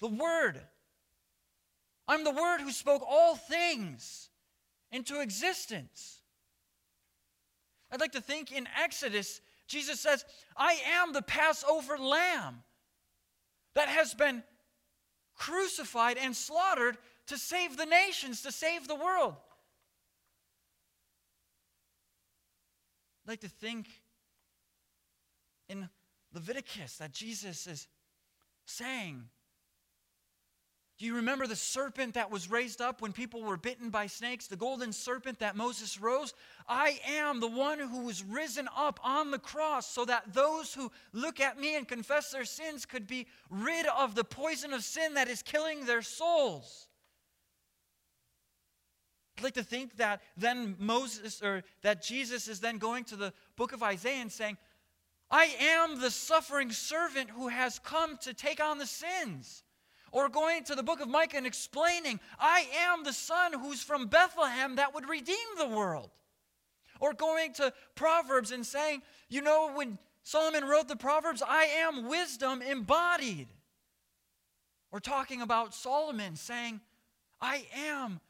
the 0.00 0.08
Word. 0.08 0.60
I'm 2.08 2.24
the 2.24 2.30
Word 2.30 2.60
who 2.60 2.70
spoke 2.70 3.02
all 3.08 3.36
things 3.36 4.28
into 4.90 5.20
existence. 5.20 6.20
I'd 7.90 8.00
like 8.00 8.12
to 8.12 8.20
think 8.20 8.52
in 8.52 8.66
Exodus, 8.82 9.40
Jesus 9.66 10.00
says, 10.00 10.24
I 10.56 10.78
am 10.94 11.12
the 11.12 11.22
Passover 11.22 11.98
lamb 11.98 12.62
that 13.74 13.88
has 13.88 14.14
been 14.14 14.42
crucified 15.36 16.18
and 16.18 16.36
slaughtered 16.36 16.98
to 17.26 17.38
save 17.38 17.76
the 17.76 17.86
nations, 17.86 18.42
to 18.42 18.52
save 18.52 18.88
the 18.88 18.94
world. 18.94 19.34
I'd 23.24 23.30
like 23.30 23.40
to 23.40 23.48
think 23.48 23.88
in 25.68 25.88
Leviticus 26.32 26.96
that 26.96 27.12
Jesus 27.12 27.66
is 27.66 27.86
saying. 28.64 29.24
Do 30.98 31.06
you 31.06 31.16
remember 31.16 31.46
the 31.46 31.56
serpent 31.56 32.14
that 32.14 32.30
was 32.30 32.50
raised 32.50 32.80
up 32.80 33.00
when 33.00 33.12
people 33.12 33.42
were 33.42 33.56
bitten 33.56 33.90
by 33.90 34.06
snakes? 34.06 34.46
The 34.46 34.56
golden 34.56 34.92
serpent 34.92 35.40
that 35.40 35.56
Moses 35.56 36.00
rose? 36.00 36.32
I 36.68 37.00
am 37.08 37.40
the 37.40 37.48
one 37.48 37.78
who 37.78 38.04
was 38.04 38.22
risen 38.22 38.68
up 38.76 39.00
on 39.02 39.30
the 39.30 39.38
cross 39.38 39.86
so 39.86 40.04
that 40.04 40.32
those 40.32 40.72
who 40.74 40.92
look 41.12 41.40
at 41.40 41.58
me 41.58 41.76
and 41.76 41.88
confess 41.88 42.30
their 42.30 42.44
sins 42.44 42.86
could 42.86 43.06
be 43.06 43.26
rid 43.50 43.86
of 43.86 44.14
the 44.14 44.24
poison 44.24 44.72
of 44.72 44.84
sin 44.84 45.14
that 45.14 45.28
is 45.28 45.42
killing 45.42 45.86
their 45.86 46.02
souls. 46.02 46.86
I'd 49.36 49.44
like 49.44 49.54
to 49.54 49.62
think 49.62 49.96
that 49.96 50.20
then 50.36 50.76
Moses 50.78 51.42
or 51.42 51.64
that 51.82 52.02
Jesus 52.02 52.48
is 52.48 52.60
then 52.60 52.78
going 52.78 53.04
to 53.04 53.16
the 53.16 53.32
book 53.56 53.72
of 53.72 53.82
Isaiah 53.82 54.20
and 54.20 54.30
saying, 54.30 54.58
I 55.30 55.54
am 55.58 56.00
the 56.00 56.10
suffering 56.10 56.70
servant 56.70 57.30
who 57.30 57.48
has 57.48 57.78
come 57.78 58.18
to 58.18 58.34
take 58.34 58.62
on 58.62 58.78
the 58.78 58.86
sins. 58.86 59.64
Or 60.12 60.28
going 60.28 60.64
to 60.64 60.74
the 60.74 60.82
book 60.82 61.00
of 61.00 61.08
Micah 61.08 61.38
and 61.38 61.46
explaining, 61.46 62.20
I 62.38 62.66
am 62.80 63.02
the 63.02 63.14
son 63.14 63.54
who's 63.54 63.82
from 63.82 64.08
Bethlehem 64.08 64.76
that 64.76 64.94
would 64.94 65.08
redeem 65.08 65.36
the 65.56 65.68
world. 65.68 66.10
Or 67.00 67.14
going 67.14 67.54
to 67.54 67.72
Proverbs 67.94 68.52
and 68.52 68.64
saying, 68.66 69.00
you 69.30 69.40
know, 69.40 69.72
when 69.74 69.98
Solomon 70.22 70.66
wrote 70.66 70.86
the 70.86 70.96
Proverbs, 70.96 71.42
I 71.46 71.64
am 71.64 72.06
wisdom 72.06 72.60
embodied. 72.60 73.48
Or 74.92 75.00
talking 75.00 75.40
about 75.40 75.74
Solomon 75.74 76.36
saying, 76.36 76.82
I 77.40 77.64
am 77.74 78.20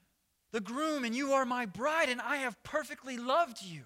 the 0.53 0.61
groom 0.61 1.05
and 1.05 1.15
you 1.15 1.33
are 1.33 1.47
my 1.47 1.67
bride 1.67 2.09
and 2.09 2.21
I 2.21 2.37
have 2.37 2.63
perfectly 2.63 3.17
loved 3.17 3.63
you. 3.63 3.83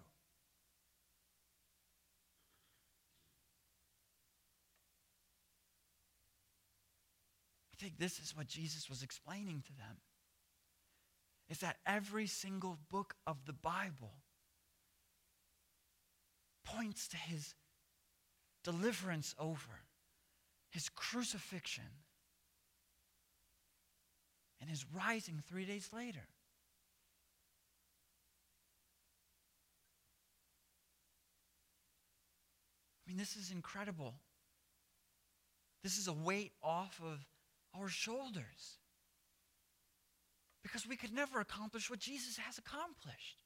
I 7.73 7.77
think 7.79 7.99
this 7.99 8.19
is 8.19 8.37
what 8.37 8.49
Jesus 8.49 8.89
was 8.89 9.03
explaining 9.03 9.63
to 9.67 9.77
them. 9.77 9.99
Is 11.49 11.59
that 11.59 11.77
every 11.87 12.27
single 12.27 12.79
book 12.91 13.15
of 13.27 13.45
the 13.47 13.53
Bible 13.53 14.15
points 16.65 17.07
to 17.09 17.17
his 17.17 17.55
deliverance 18.65 19.35
over, 19.39 19.83
his 20.71 20.89
crucifixion, 20.89 21.85
and 24.61 24.69
his 24.69 24.85
rising 24.93 25.41
three 25.47 25.65
days 25.65 25.91
later. 25.93 26.27
Mean, 33.17 33.23
this 33.23 33.37
is 33.37 33.51
incredible. 33.51 34.15
This 35.83 35.97
is 35.99 36.07
a 36.07 36.13
weight 36.13 36.53
off 36.63 37.01
of 37.03 37.25
our 37.75 37.89
shoulders. 37.89 38.79
Because 40.63 40.87
we 40.87 40.97
could 40.97 41.15
never 41.15 41.41
accomplish 41.41 41.89
what 41.89 41.99
Jesus 41.99 42.37
has 42.37 42.59
accomplished. 42.59 43.39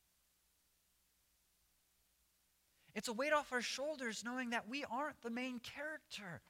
It's 2.95 3.09
a 3.09 3.13
weight 3.13 3.33
off 3.33 3.53
our 3.53 3.63
shoulders 3.63 4.23
knowing 4.25 4.51
that 4.51 4.69
we 4.69 4.85
aren't 4.91 5.23
the 5.23 5.31
main 5.31 5.61
character, 5.61 6.41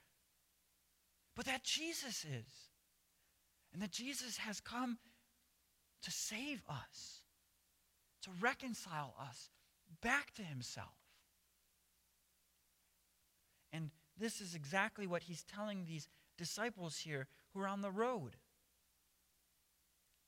but 1.35 1.45
that 1.45 1.63
Jesus 1.63 2.25
is. 2.25 2.69
And 3.73 3.81
that 3.81 3.91
Jesus 3.91 4.37
has 4.37 4.59
come 4.59 4.97
to 6.01 6.11
save 6.11 6.61
us, 6.67 7.19
to 8.23 8.31
reconcile 8.41 9.13
us 9.21 9.49
back 10.01 10.33
to 10.33 10.41
himself. 10.41 10.87
And 13.73 13.91
this 14.21 14.39
is 14.39 14.55
exactly 14.55 15.07
what 15.07 15.23
he's 15.23 15.43
telling 15.43 15.85
these 15.85 16.07
disciples 16.37 16.99
here 16.99 17.27
who 17.53 17.61
are 17.61 17.67
on 17.67 17.81
the 17.81 17.91
road. 17.91 18.37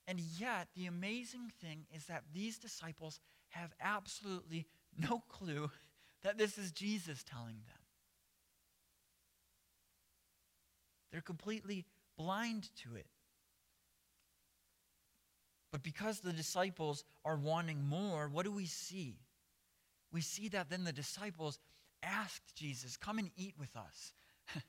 And 0.08 0.19
yet, 0.19 0.67
the 0.75 0.86
amazing 0.88 1.51
thing 1.62 1.86
is 1.95 2.06
that 2.06 2.23
these 2.34 2.58
disciples 2.58 3.19
have 3.49 3.73
absolutely 3.79 4.65
no 4.97 5.23
clue 5.29 5.71
that 6.23 6.38
this 6.38 6.58
is 6.58 6.71
Jesus 6.71 7.23
telling 7.23 7.62
them. 7.67 7.84
They're 11.12 11.21
completely 11.21 11.86
blind 12.17 12.69
to 12.84 12.95
it. 12.95 13.06
But 15.71 15.84
because 15.84 16.19
the 16.19 16.34
disciples 16.34 17.03
are 17.23 17.36
wanting 17.36 17.84
more, 17.84 18.27
what 18.27 18.45
do 18.45 18.51
we 18.51 18.65
see? 18.65 19.17
We 20.12 20.21
see 20.21 20.47
that 20.49 20.69
then 20.69 20.84
the 20.84 20.93
disciples 20.93 21.60
asked 22.04 22.56
Jesus, 22.56 22.98
Come 22.98 23.20
and 23.20 23.30
eat 23.36 23.56
with 23.58 23.76
us. 23.76 24.13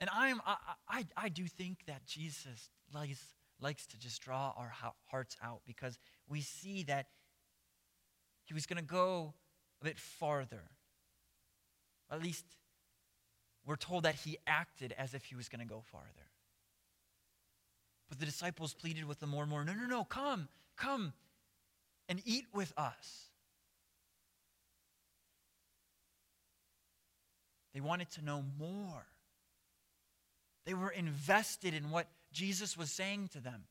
and 0.00 0.10
I'm, 0.12 0.40
I, 0.46 0.56
I, 0.88 1.04
I 1.16 1.28
do 1.28 1.46
think 1.46 1.84
that 1.86 2.06
Jesus 2.06 2.70
likes, 2.94 3.22
likes 3.60 3.86
to 3.88 3.98
just 3.98 4.22
draw 4.22 4.52
our 4.56 4.72
hearts 5.06 5.36
out 5.42 5.60
because 5.66 5.98
we 6.28 6.40
see 6.40 6.84
that 6.84 7.06
he 8.44 8.54
was 8.54 8.66
going 8.66 8.78
to 8.78 8.84
go 8.84 9.34
a 9.80 9.84
bit 9.84 9.98
farther. 9.98 10.62
At 12.10 12.22
least 12.22 12.44
we're 13.64 13.76
told 13.76 14.04
that 14.04 14.16
he 14.16 14.38
acted 14.46 14.94
as 14.98 15.14
if 15.14 15.24
he 15.24 15.34
was 15.34 15.48
going 15.48 15.60
to 15.60 15.66
go 15.66 15.82
farther. 15.90 16.08
But 18.08 18.18
the 18.18 18.26
disciples 18.26 18.74
pleaded 18.74 19.06
with 19.06 19.22
him 19.22 19.30
more 19.30 19.42
and 19.42 19.50
more 19.50 19.64
no, 19.64 19.72
no, 19.72 19.86
no, 19.86 20.04
come, 20.04 20.48
come 20.76 21.14
and 22.08 22.20
eat 22.26 22.44
with 22.52 22.72
us. 22.76 23.31
They 27.74 27.80
wanted 27.80 28.10
to 28.12 28.24
know 28.24 28.44
more. 28.58 29.06
They 30.64 30.74
were 30.74 30.90
invested 30.90 31.74
in 31.74 31.90
what 31.90 32.08
Jesus 32.32 32.76
was 32.76 32.90
saying 32.90 33.28
to 33.32 33.40
them. 33.40 33.64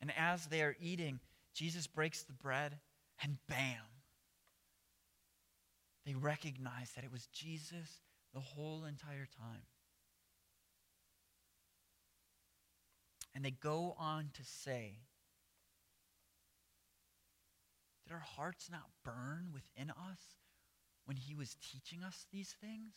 And 0.00 0.12
as 0.16 0.46
they 0.46 0.62
are 0.62 0.76
eating, 0.80 1.20
Jesus 1.54 1.86
breaks 1.86 2.22
the 2.22 2.32
bread, 2.32 2.78
and 3.22 3.38
bam, 3.48 3.82
they 6.04 6.14
recognize 6.14 6.92
that 6.92 7.04
it 7.04 7.10
was 7.10 7.26
Jesus 7.26 8.00
the 8.34 8.40
whole 8.40 8.84
entire 8.84 9.26
time. 9.38 9.62
And 13.34 13.44
they 13.44 13.50
go 13.50 13.96
on 13.98 14.30
to 14.34 14.44
say, 14.44 14.98
Did 18.04 18.12
our 18.12 18.20
hearts 18.20 18.70
not 18.70 18.84
burn 19.04 19.48
within 19.52 19.90
us 19.90 20.20
when 21.06 21.16
he 21.16 21.34
was 21.34 21.56
teaching 21.60 22.02
us 22.02 22.26
these 22.32 22.54
things? 22.60 22.92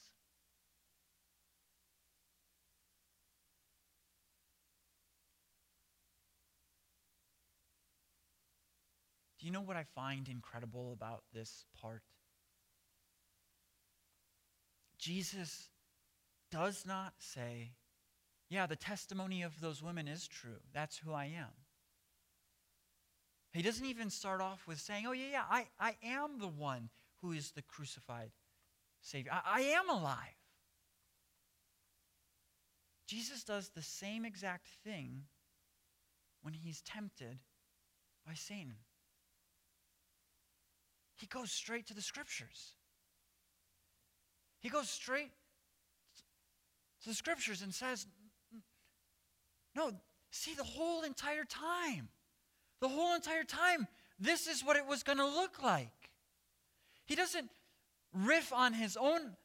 Do 9.40 9.46
you 9.46 9.54
know 9.54 9.62
what 9.62 9.78
I 9.78 9.86
find 9.96 10.28
incredible 10.28 10.92
about 10.92 11.24
this 11.34 11.66
part? 11.80 12.02
Jesus 14.98 15.70
does 16.52 16.86
not 16.86 17.14
say, 17.20 17.72
Yeah, 18.50 18.66
the 18.66 18.76
testimony 18.76 19.42
of 19.44 19.62
those 19.62 19.82
women 19.82 20.10
is 20.10 20.28
true. 20.28 20.60
That's 20.74 20.98
who 20.98 21.14
I 21.14 21.26
am. 21.26 21.54
He 23.54 23.62
doesn't 23.62 23.86
even 23.86 24.10
start 24.10 24.42
off 24.42 24.68
with 24.68 24.80
saying, 24.80 25.06
Oh, 25.08 25.14
yeah, 25.14 25.32
yeah, 25.32 25.44
I, 25.50 25.68
I 25.80 25.96
am 26.04 26.40
the 26.40 26.48
one 26.48 26.90
who 27.22 27.32
is 27.32 27.52
the 27.52 27.62
crucified 27.62 28.32
Savior. 29.02 29.32
I, 29.34 29.60
I 29.60 29.62
am 29.62 29.90
alive. 29.90 30.40
Jesus 33.08 33.44
does 33.44 33.70
the 33.70 33.82
same 33.82 34.26
exact 34.26 34.68
thing 34.84 35.24
when 36.42 36.54
he's 36.54 36.82
tempted 36.82 37.40
by 38.26 38.34
Satan. 38.34 38.76
He 41.16 41.28
goes 41.28 41.52
straight 41.52 41.88
to 41.88 41.94
the 41.94 42.02
scriptures. 42.02 42.76
He 44.60 44.70
goes 44.70 44.90
straight 44.90 45.32
to 47.02 47.10
the 47.10 47.16
scriptures 47.16 47.62
and 47.62 47.74
says, 47.74 48.06
No, 49.76 49.92
see, 50.32 50.54
the 50.54 50.64
whole 50.64 51.04
entire 51.04 51.46
time, 51.46 52.10
the 52.80 52.90
whole 52.90 53.16
entire 53.16 53.44
time, 53.44 53.88
this 54.20 54.48
is 54.48 54.64
what 54.64 54.78
it 54.78 54.86
was 54.86 55.04
going 55.04 55.18
to 55.18 55.26
look 55.26 55.64
like. 55.64 55.99
He 57.10 57.16
doesn't 57.16 57.50
riff 58.14 58.54
on 58.54 58.72
his 58.72 58.96
own 58.96 59.36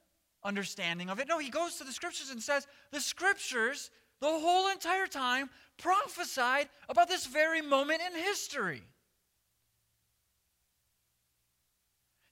understanding 0.44 1.08
of 1.08 1.18
it. 1.18 1.26
No, 1.26 1.38
he 1.38 1.48
goes 1.48 1.76
to 1.76 1.84
the 1.84 1.92
scriptures 1.92 2.28
and 2.30 2.42
says, 2.42 2.66
The 2.92 3.00
scriptures, 3.00 3.90
the 4.20 4.28
whole 4.28 4.70
entire 4.70 5.06
time, 5.06 5.48
prophesied 5.78 6.68
about 6.90 7.08
this 7.08 7.24
very 7.24 7.62
moment 7.62 8.02
in 8.06 8.22
history. 8.22 8.82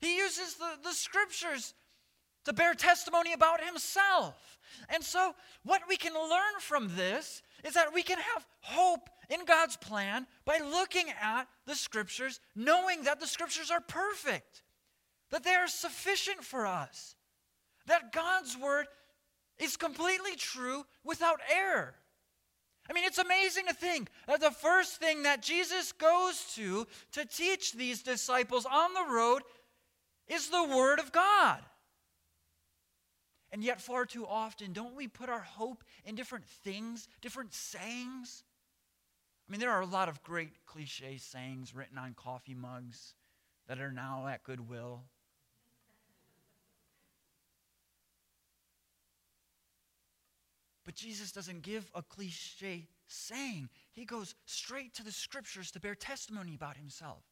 He 0.00 0.18
uses 0.18 0.56
the, 0.56 0.72
the 0.84 0.92
scriptures 0.92 1.72
to 2.44 2.52
bear 2.52 2.74
testimony 2.74 3.32
about 3.32 3.64
himself. 3.64 4.58
And 4.90 5.02
so, 5.02 5.34
what 5.64 5.80
we 5.88 5.96
can 5.96 6.12
learn 6.12 6.60
from 6.60 6.94
this 6.94 7.42
is 7.64 7.72
that 7.72 7.94
we 7.94 8.02
can 8.02 8.18
have 8.18 8.46
hope 8.60 9.08
in 9.30 9.46
God's 9.46 9.78
plan 9.78 10.26
by 10.44 10.58
looking 10.58 11.06
at 11.22 11.44
the 11.64 11.74
scriptures, 11.74 12.38
knowing 12.54 13.04
that 13.04 13.18
the 13.18 13.26
scriptures 13.26 13.70
are 13.70 13.80
perfect 13.80 14.62
that 15.32 15.42
they 15.42 15.54
are 15.54 15.66
sufficient 15.66 16.44
for 16.44 16.66
us, 16.66 17.16
that 17.86 18.12
God's 18.12 18.56
word 18.56 18.86
is 19.58 19.76
completely 19.76 20.36
true 20.36 20.84
without 21.02 21.40
error. 21.52 21.94
I 22.88 22.92
mean, 22.92 23.04
it's 23.04 23.18
amazing 23.18 23.66
to 23.66 23.74
think 23.74 24.10
that 24.26 24.40
the 24.40 24.50
first 24.50 25.00
thing 25.00 25.22
that 25.22 25.42
Jesus 25.42 25.92
goes 25.92 26.52
to 26.56 26.86
to 27.12 27.24
teach 27.24 27.72
these 27.72 28.02
disciples 28.02 28.66
on 28.70 28.92
the 28.92 29.12
road 29.12 29.42
is 30.28 30.50
the 30.50 30.64
Word 30.64 30.98
of 30.98 31.12
God. 31.12 31.60
And 33.52 33.62
yet, 33.62 33.80
far 33.80 34.04
too 34.04 34.26
often, 34.26 34.72
don't 34.72 34.96
we 34.96 35.06
put 35.06 35.28
our 35.28 35.40
hope 35.40 35.84
in 36.04 36.14
different 36.14 36.46
things, 36.46 37.08
different 37.20 37.54
sayings? 37.54 38.42
I 39.48 39.52
mean, 39.52 39.60
there 39.60 39.70
are 39.70 39.82
a 39.82 39.86
lot 39.86 40.08
of 40.08 40.22
great 40.22 40.66
cliche 40.66 41.18
sayings 41.18 41.74
written 41.74 41.98
on 41.98 42.14
coffee 42.14 42.54
mugs 42.54 43.14
that 43.68 43.78
are 43.78 43.92
now 43.92 44.26
at 44.26 44.42
Goodwill. 44.42 45.04
But 50.92 50.98
Jesus 50.98 51.32
doesn't 51.32 51.62
give 51.62 51.90
a 51.94 52.02
cliche 52.02 52.86
saying, 53.06 53.70
he 53.92 54.04
goes 54.04 54.34
straight 54.44 54.92
to 54.96 55.02
the 55.02 55.10
scriptures 55.10 55.70
to 55.70 55.80
bear 55.80 55.94
testimony 55.94 56.54
about 56.54 56.76
himself. 56.76 57.22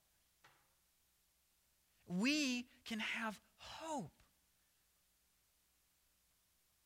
We 2.06 2.68
can 2.86 3.00
have 3.00 3.38
hope 3.58 4.14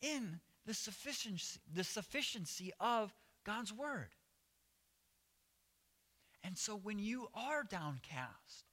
in 0.02 0.40
the 0.66 0.74
sufficiency, 0.74 1.60
the 1.72 1.84
sufficiency 1.84 2.72
of 2.80 3.14
God's 3.46 3.72
word. 3.72 4.10
And 6.42 6.58
so 6.58 6.74
when 6.74 6.98
you 6.98 7.28
are 7.34 7.62
downcast, 7.62 8.64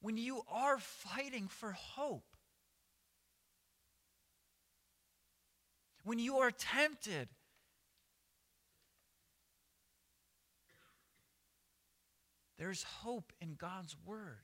when 0.00 0.16
you 0.16 0.40
are 0.50 0.78
fighting 0.78 1.48
for 1.48 1.72
hope, 1.72 2.29
when 6.04 6.18
you 6.18 6.38
are 6.38 6.50
tempted. 6.50 7.28
There's 12.58 12.82
hope 12.82 13.32
in 13.40 13.54
God's 13.54 13.96
Word. 14.04 14.42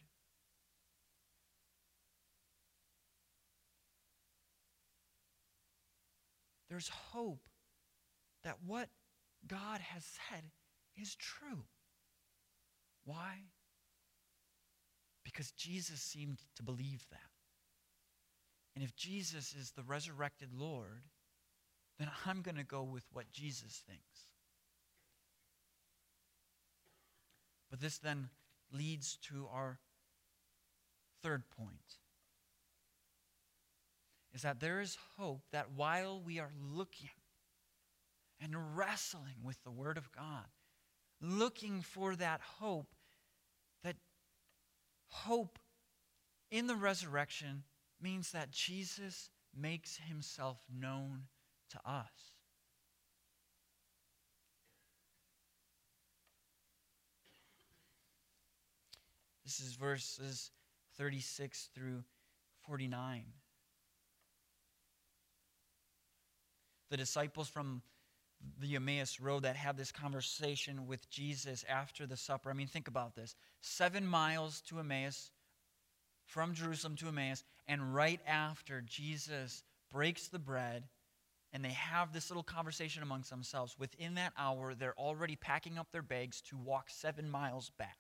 There's 6.71 6.89
hope 6.89 7.49
that 8.43 8.57
what 8.65 8.89
God 9.47 9.81
has 9.81 10.05
said 10.05 10.45
is 10.97 11.15
true. 11.15 11.65
Why? 13.05 13.45
Because 15.25 15.53
Jesus 15.53 16.01
seemed 16.01 16.39
to 16.57 16.63
believe 16.63 17.07
that. 17.11 17.21
And 18.75 18.85
if 18.85 18.97
Jesus 18.97 19.55
is 19.55 19.73
the 19.73 19.83
resurrected 19.83 20.51
Lord, 20.53 21.03
then 21.99 22.11
I'm 22.27 22.43
going 22.43 22.57
to 22.57 22.65
go 22.65 22.83
with 22.83 23.05
what 23.13 23.31
Jesus 23.33 23.83
thinks. 23.87 24.27
But 27.71 27.81
this 27.81 27.99
then 27.99 28.29
leads 28.73 29.17
to 29.29 29.49
our 29.53 29.79
third 31.23 31.45
point 31.51 31.97
is 34.35 34.43
that 34.43 34.61
there 34.61 34.81
is 34.81 34.99
hope 35.17 35.43
that 35.51 35.73
while 35.75 36.21
we 36.21 36.39
are 36.39 36.53
looking 36.63 37.09
and 38.41 38.77
wrestling 38.77 39.37
with 39.43 39.63
the 39.65 39.71
Word 39.71 39.97
of 39.97 40.13
God, 40.13 40.45
looking 41.23 41.81
for 41.81 42.15
that 42.17 42.41
hope, 42.59 42.95
that 43.83 43.97
hope 45.09 45.59
in 46.51 46.67
the 46.67 46.77
resurrection 46.77 47.63
means 48.01 48.33
that 48.33 48.51
Jesus 48.51 49.31
makes 49.59 49.99
himself 50.07 50.59
known 50.71 51.23
to 51.71 51.79
us. 51.85 52.33
This 59.45 59.61
is 59.61 59.75
verses 59.75 60.51
36 60.99 61.69
through 61.73 62.03
49. 62.67 63.25
The 66.91 66.97
disciples 66.97 67.49
from 67.49 67.83
the 68.61 68.75
Emmaus 68.75 69.21
Road 69.21 69.45
that 69.45 69.57
had 69.57 69.77
this 69.77 69.93
conversation 69.93 70.87
with 70.87 71.09
Jesus 71.11 71.65
after 71.69 72.07
the 72.07 72.17
supper. 72.17 72.51
I 72.51 72.55
mean, 72.55 72.67
think 72.67 72.89
about 72.89 73.15
this 73.15 73.35
seven 73.61 74.07
miles 74.07 74.61
to 74.63 74.81
Emmaus, 74.81 75.31
from 76.25 76.53
Jerusalem 76.53 76.97
to 76.97 77.09
Emmaus, 77.09 77.45
and 77.69 77.95
right 77.95 78.21
after 78.27 78.81
Jesus 78.81 79.63
breaks 79.93 80.29
the 80.29 80.39
bread 80.39 80.85
and 81.57 81.65
they 81.65 81.71
have 81.71 82.13
this 82.13 82.29
little 82.29 82.43
conversation 82.43 83.03
amongst 83.03 83.31
themselves, 83.31 83.77
within 83.79 84.17
that 84.17 84.35
hour, 84.37 84.75
they're 84.75 84.99
already 84.99 85.37
packing 85.37 85.79
up 85.79 85.91
their 85.91 86.03
bags 86.03 86.43
to 86.43 86.55
walk 86.55 86.91
seven 86.91 87.31
miles 87.31 87.71
back. 87.79 87.97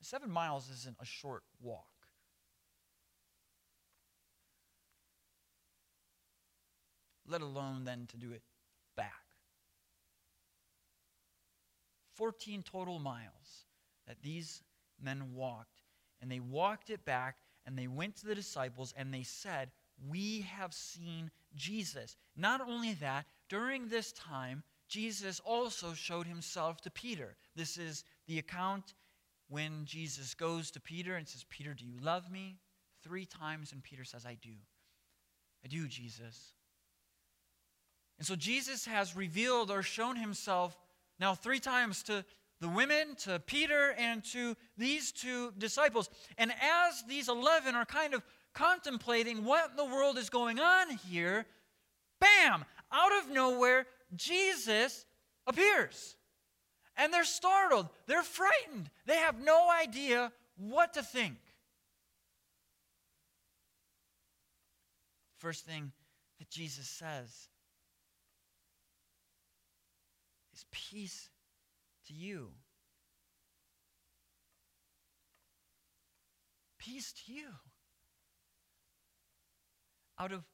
Seven 0.00 0.30
miles 0.30 0.70
isn't 0.70 0.96
a 1.00 1.04
short 1.04 1.42
walk. 1.60 1.88
Let 7.26 7.40
alone 7.40 7.82
then 7.82 8.06
to 8.10 8.16
do 8.16 8.30
it 8.30 8.42
back. 8.96 9.24
14 12.14 12.62
total 12.62 13.00
miles 13.00 13.64
that 14.06 14.22
these 14.22 14.62
men 15.02 15.34
walked. 15.34 15.82
And 16.22 16.30
they 16.30 16.38
walked 16.38 16.90
it 16.90 17.04
back 17.04 17.38
and 17.66 17.76
they 17.76 17.88
went 17.88 18.14
to 18.18 18.26
the 18.26 18.36
disciples 18.36 18.94
and 18.96 19.12
they 19.12 19.24
said, 19.24 19.72
We 20.08 20.42
have 20.42 20.72
seen 20.72 21.32
Jesus. 21.54 22.16
Not 22.36 22.60
only 22.60 22.94
that, 22.94 23.26
during 23.48 23.88
this 23.88 24.12
time, 24.12 24.62
Jesus 24.88 25.40
also 25.40 25.94
showed 25.94 26.26
himself 26.26 26.80
to 26.82 26.90
Peter. 26.90 27.36
This 27.54 27.76
is 27.76 28.04
the 28.26 28.38
account 28.38 28.94
when 29.48 29.84
Jesus 29.84 30.34
goes 30.34 30.70
to 30.72 30.80
Peter 30.80 31.16
and 31.16 31.26
says, 31.26 31.44
Peter, 31.48 31.74
do 31.74 31.84
you 31.84 31.98
love 32.02 32.30
me? 32.30 32.58
Three 33.02 33.26
times, 33.26 33.72
and 33.72 33.82
Peter 33.82 34.04
says, 34.04 34.26
I 34.26 34.36
do. 34.40 34.54
I 35.64 35.68
do, 35.68 35.88
Jesus. 35.88 36.52
And 38.18 38.26
so 38.26 38.34
Jesus 38.34 38.84
has 38.86 39.16
revealed 39.16 39.70
or 39.70 39.82
shown 39.82 40.16
himself 40.16 40.76
now 41.20 41.34
three 41.34 41.60
times 41.60 42.02
to 42.04 42.24
the 42.60 42.68
women, 42.68 43.14
to 43.22 43.38
Peter, 43.38 43.94
and 43.96 44.24
to 44.32 44.56
these 44.76 45.12
two 45.12 45.52
disciples. 45.58 46.10
And 46.36 46.52
as 46.60 47.04
these 47.08 47.28
11 47.28 47.74
are 47.74 47.84
kind 47.84 48.14
of 48.14 48.22
contemplating 48.54 49.44
what 49.44 49.70
in 49.70 49.76
the 49.76 49.84
world 49.84 50.18
is 50.18 50.30
going 50.30 50.58
on 50.58 50.90
here, 50.90 51.46
bam, 52.20 52.64
out 52.92 53.12
of 53.22 53.30
nowhere, 53.30 53.86
Jesus 54.16 55.04
appears. 55.46 56.16
And 56.96 57.12
they're 57.12 57.24
startled, 57.24 57.88
they're 58.06 58.22
frightened, 58.22 58.90
they 59.06 59.16
have 59.16 59.40
no 59.40 59.68
idea 59.70 60.32
what 60.56 60.94
to 60.94 61.02
think. 61.02 61.36
First 65.38 65.64
thing 65.64 65.92
that 66.40 66.50
Jesus 66.50 66.88
says 66.88 67.48
is 70.52 70.64
peace 70.72 71.28
to 72.08 72.12
you. 72.12 72.48
Peace 76.78 77.12
to 77.12 77.32
you. 77.32 77.50
Out 80.18 80.32
of 80.32 80.44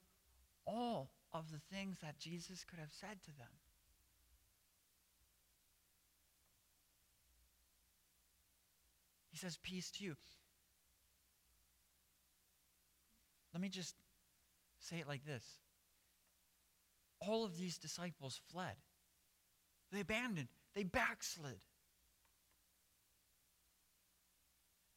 all 0.67 1.11
of 1.33 1.51
the 1.51 1.61
things 1.75 1.99
that 2.03 2.19
Jesus 2.19 2.65
could 2.65 2.79
have 2.79 2.93
said 2.93 3.23
to 3.25 3.31
them. 3.39 3.49
He 9.31 9.39
says, 9.39 9.59
Peace 9.63 9.91
to 9.93 10.05
you. 10.05 10.17
Let 13.53 13.61
me 13.61 13.69
just 13.69 13.95
say 14.79 14.99
it 14.99 15.09
like 15.09 15.25
this 15.25 15.45
all 17.21 17.45
of 17.45 17.57
these 17.57 17.79
disciples 17.79 18.41
fled, 18.51 18.77
they 19.91 20.01
abandoned, 20.01 20.49
they 20.75 20.83
backslid. 20.83 21.65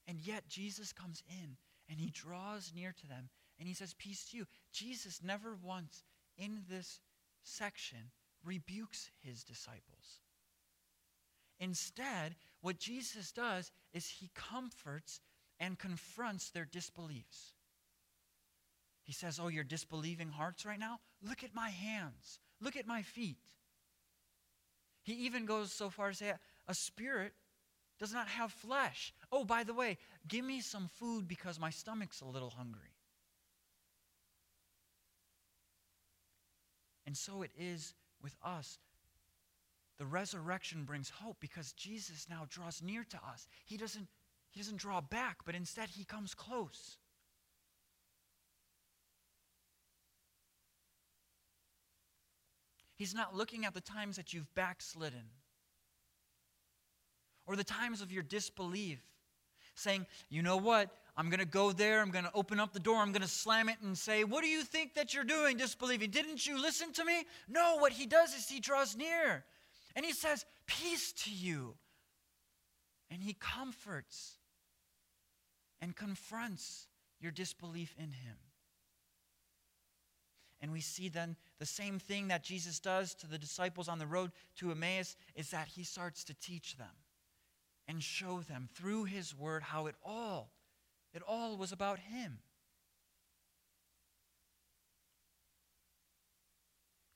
And 0.10 0.20
yet 0.22 0.48
Jesus 0.48 0.94
comes 0.94 1.22
in 1.28 1.58
and 1.90 2.00
he 2.00 2.10
draws 2.10 2.72
near 2.74 2.94
to 2.94 3.08
them 3.08 3.30
and 3.60 3.68
he 3.68 3.74
says, 3.74 3.96
Peace 3.98 4.26
to 4.26 4.38
you. 4.38 4.46
Jesus 4.72 5.22
never 5.24 5.56
once 5.64 6.04
in 6.38 6.64
this 6.70 7.00
section 7.44 8.12
rebukes 8.44 9.10
his 9.20 9.44
disciples. 9.44 10.22
Instead, 11.60 12.36
what 12.62 12.80
Jesus 12.80 13.32
does 13.32 13.72
is 13.94 14.08
he 14.08 14.30
comforts 14.36 15.22
and 15.60 15.80
confronts 15.80 16.52
their 16.52 16.66
disbeliefs. 16.66 17.54
He 19.04 19.14
says, 19.14 19.40
Oh, 19.42 19.48
you're 19.48 19.64
disbelieving 19.64 20.30
hearts 20.30 20.66
right 20.66 20.80
now? 20.80 21.00
Look 21.22 21.44
at 21.44 21.56
my 21.56 21.70
hands. 21.70 22.40
Look 22.62 22.76
at 22.76 22.86
my 22.86 23.02
feet. 23.02 23.38
He 25.04 25.14
even 25.26 25.46
goes 25.46 25.72
so 25.72 25.90
far 25.90 26.10
as 26.10 26.20
to 26.20 26.26
say, 26.26 26.34
A 26.68 26.74
spirit 26.74 27.34
does 28.00 28.14
not 28.14 28.28
have 28.28 28.52
flesh. 28.52 29.14
Oh, 29.32 29.46
by 29.46 29.64
the 29.64 29.74
way, 29.74 29.98
give 30.28 30.46
me 30.46 30.62
some 30.62 30.88
food 31.00 31.28
because 31.28 31.60
my 31.60 31.70
stomach's 31.70 32.22
a 32.22 32.26
little 32.26 32.52
hungry. 32.52 32.97
And 37.08 37.16
so 37.16 37.42
it 37.42 37.52
is 37.58 37.96
with 38.22 38.36
us. 38.44 38.78
The 39.98 40.06
resurrection 40.06 40.84
brings 40.84 41.10
hope 41.10 41.38
because 41.40 41.72
Jesus 41.72 42.28
now 42.30 42.46
draws 42.50 42.84
near 42.84 43.06
to 43.06 43.18
us. 43.18 43.48
He 43.66 43.78
doesn't, 43.78 44.08
he 44.52 44.60
doesn't 44.60 44.78
draw 44.78 45.00
back, 45.00 45.38
but 45.46 45.56
instead 45.56 45.90
he 45.90 46.04
comes 46.04 46.36
close. 46.36 46.98
He's 52.98 53.16
not 53.16 53.36
looking 53.36 53.64
at 53.64 53.74
the 53.74 53.82
times 53.82 54.18
that 54.18 54.34
you've 54.34 54.54
backslidden 54.54 55.30
or 57.46 57.56
the 57.56 57.64
times 57.64 58.02
of 58.02 58.12
your 58.12 58.24
disbelief, 58.24 59.00
saying, 59.76 60.06
you 60.30 60.42
know 60.42 60.58
what? 60.58 60.90
I'm 61.18 61.30
going 61.30 61.40
to 61.40 61.46
go 61.46 61.72
there. 61.72 62.00
I'm 62.02 62.12
going 62.12 62.26
to 62.26 62.32
open 62.36 62.60
up 62.60 62.74
the 62.74 62.80
door. 62.80 62.98
I'm 62.98 63.12
going 63.12 63.24
to 63.24 63.28
slam 63.28 63.70
it 63.70 63.78
and 63.82 63.98
say, 63.98 64.24
What 64.24 64.44
do 64.44 64.48
you 64.48 64.64
think 64.64 64.94
that 64.94 65.16
you're 65.16 65.24
doing, 65.24 65.58
disbelieving? 65.58 66.12
Didn't 66.12 66.46
you 66.46 66.62
listen 66.62 66.94
to 66.94 67.04
me? 67.04 67.26
No, 67.50 67.78
what 67.80 67.92
he 67.92 68.06
does 68.06 68.36
is 68.36 68.48
he 68.48 68.60
draws 68.60 68.96
near 68.96 69.44
and 69.96 70.06
he 70.06 70.14
says, 70.14 70.46
Peace 70.68 71.12
to 71.24 71.32
you. 71.32 71.74
And 73.10 73.24
he 73.24 73.34
comforts 73.34 74.38
and 75.82 75.96
confronts 75.96 76.88
your 77.20 77.32
disbelief 77.32 77.96
in 77.98 78.12
him. 78.12 78.38
And 80.60 80.72
we 80.72 80.82
see 80.82 81.10
then 81.10 81.36
the 81.58 81.66
same 81.66 82.00
thing 82.00 82.28
that 82.28 82.44
Jesus 82.44 82.80
does 82.80 83.16
to 83.16 83.28
the 83.28 83.38
disciples 83.38 83.88
on 83.88 83.98
the 83.98 84.08
road 84.08 84.32
to 84.58 84.72
Emmaus 84.72 85.16
is 85.36 85.50
that 85.52 85.68
he 85.68 85.84
starts 85.84 86.24
to 86.26 86.34
teach 86.36 86.78
them 86.78 86.88
and 87.88 88.04
show 88.04 88.42
them 88.42 88.68
through 88.76 89.06
his 89.06 89.34
word 89.36 89.64
how 89.64 89.88
it 89.88 89.96
all 90.04 90.52
it 91.14 91.22
all 91.28 91.58
was 91.58 91.72
about 91.72 92.00
him. 92.00 92.40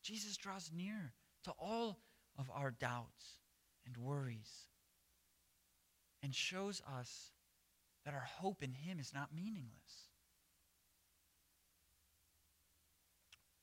Jesus 0.04 0.38
draws 0.38 0.72
near 0.74 1.14
to 1.44 1.52
all 1.60 2.00
of 2.38 2.50
our 2.54 2.72
doubts 2.72 3.38
and 3.86 3.98
worries 3.98 4.68
and 6.24 6.34
shows 6.34 6.82
us 7.00 7.32
that 8.06 8.14
our 8.14 8.28
hope 8.40 8.64
in 8.64 8.74
him 8.74 9.00
is 9.00 9.14
not 9.14 9.34
meaningless. 9.34 10.10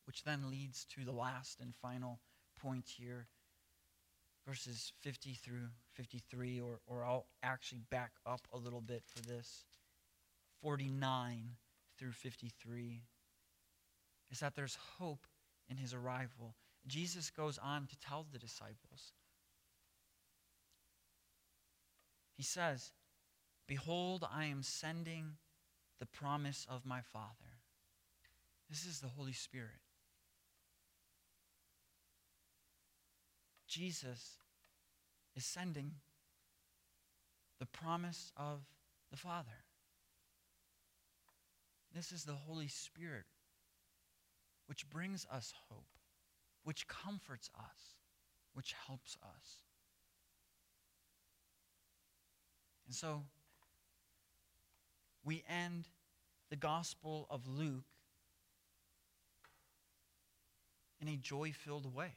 Which 0.07 0.25
then 0.25 0.51
leads 0.51 0.85
to 0.97 1.05
the 1.05 1.13
last 1.13 1.61
and 1.61 1.75
final 1.75 2.21
point 2.61 2.87
here, 2.97 3.27
verses 4.47 4.93
50 5.01 5.35
through 5.35 5.69
53, 5.93 6.61
or, 6.61 6.81
or 6.87 7.05
I'll 7.05 7.27
actually 7.43 7.83
back 7.91 8.13
up 8.25 8.49
a 8.53 8.57
little 8.57 8.81
bit 8.81 9.03
for 9.07 9.21
this 9.21 9.65
49 10.63 11.57
through 11.99 12.13
53. 12.13 13.03
is 14.31 14.41
that 14.41 14.55
there's 14.55 14.79
hope 14.99 15.27
in 15.69 15.77
his 15.77 15.95
arrival. 15.95 16.55
Jesus 16.87 17.31
goes 17.31 17.59
on 17.59 17.87
to 17.87 17.97
tell 17.99 18.27
the 18.31 18.39
disciples. 18.39 19.13
He 22.37 22.43
says, 22.43 22.93
Behold, 23.67 24.27
I 24.31 24.45
am 24.47 24.63
sending 24.63 25.37
the 25.99 26.07
promise 26.07 26.67
of 26.71 26.87
my 26.87 27.01
Father. 27.01 27.59
This 28.71 28.87
is 28.87 29.01
the 29.01 29.09
Holy 29.09 29.33
Spirit. 29.33 29.81
Jesus 33.67 34.39
is 35.35 35.45
sending 35.45 35.93
the 37.59 37.67
promise 37.67 38.33
of 38.37 38.61
the 39.11 39.17
Father. 39.17 39.65
This 41.95 42.13
is 42.13 42.25
the 42.25 42.35
Holy 42.35 42.69
Spirit, 42.69 43.25
which 44.67 44.89
brings 44.91 45.27
us 45.33 45.53
hope, 45.69 45.87
which 46.65 46.87
comforts 46.87 47.51
us, 47.59 47.97
which 48.53 48.75
helps 48.87 49.17
us. 49.23 49.63
And 52.87 52.95
so, 52.95 53.25
we 55.25 55.45
end 55.49 55.89
the 56.51 56.57
Gospel 56.57 57.27
of 57.31 57.47
Luke 57.47 57.85
in 61.01 61.09
a 61.09 61.17
joy 61.17 61.53
filled 61.53 61.95
way. 61.95 62.13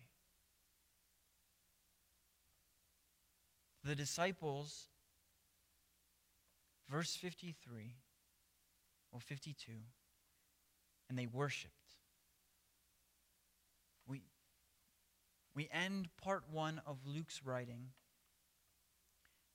The 3.83 3.95
disciples, 3.95 4.87
verse 6.89 7.15
53 7.15 7.95
or 9.11 9.19
52, 9.19 9.71
and 11.09 11.17
they 11.17 11.27
worshiped. 11.27 11.73
We, 14.07 14.23
we 15.55 15.69
end 15.71 16.09
part 16.21 16.43
one 16.49 16.81
of 16.85 16.97
Luke's 17.05 17.41
writing, 17.43 17.89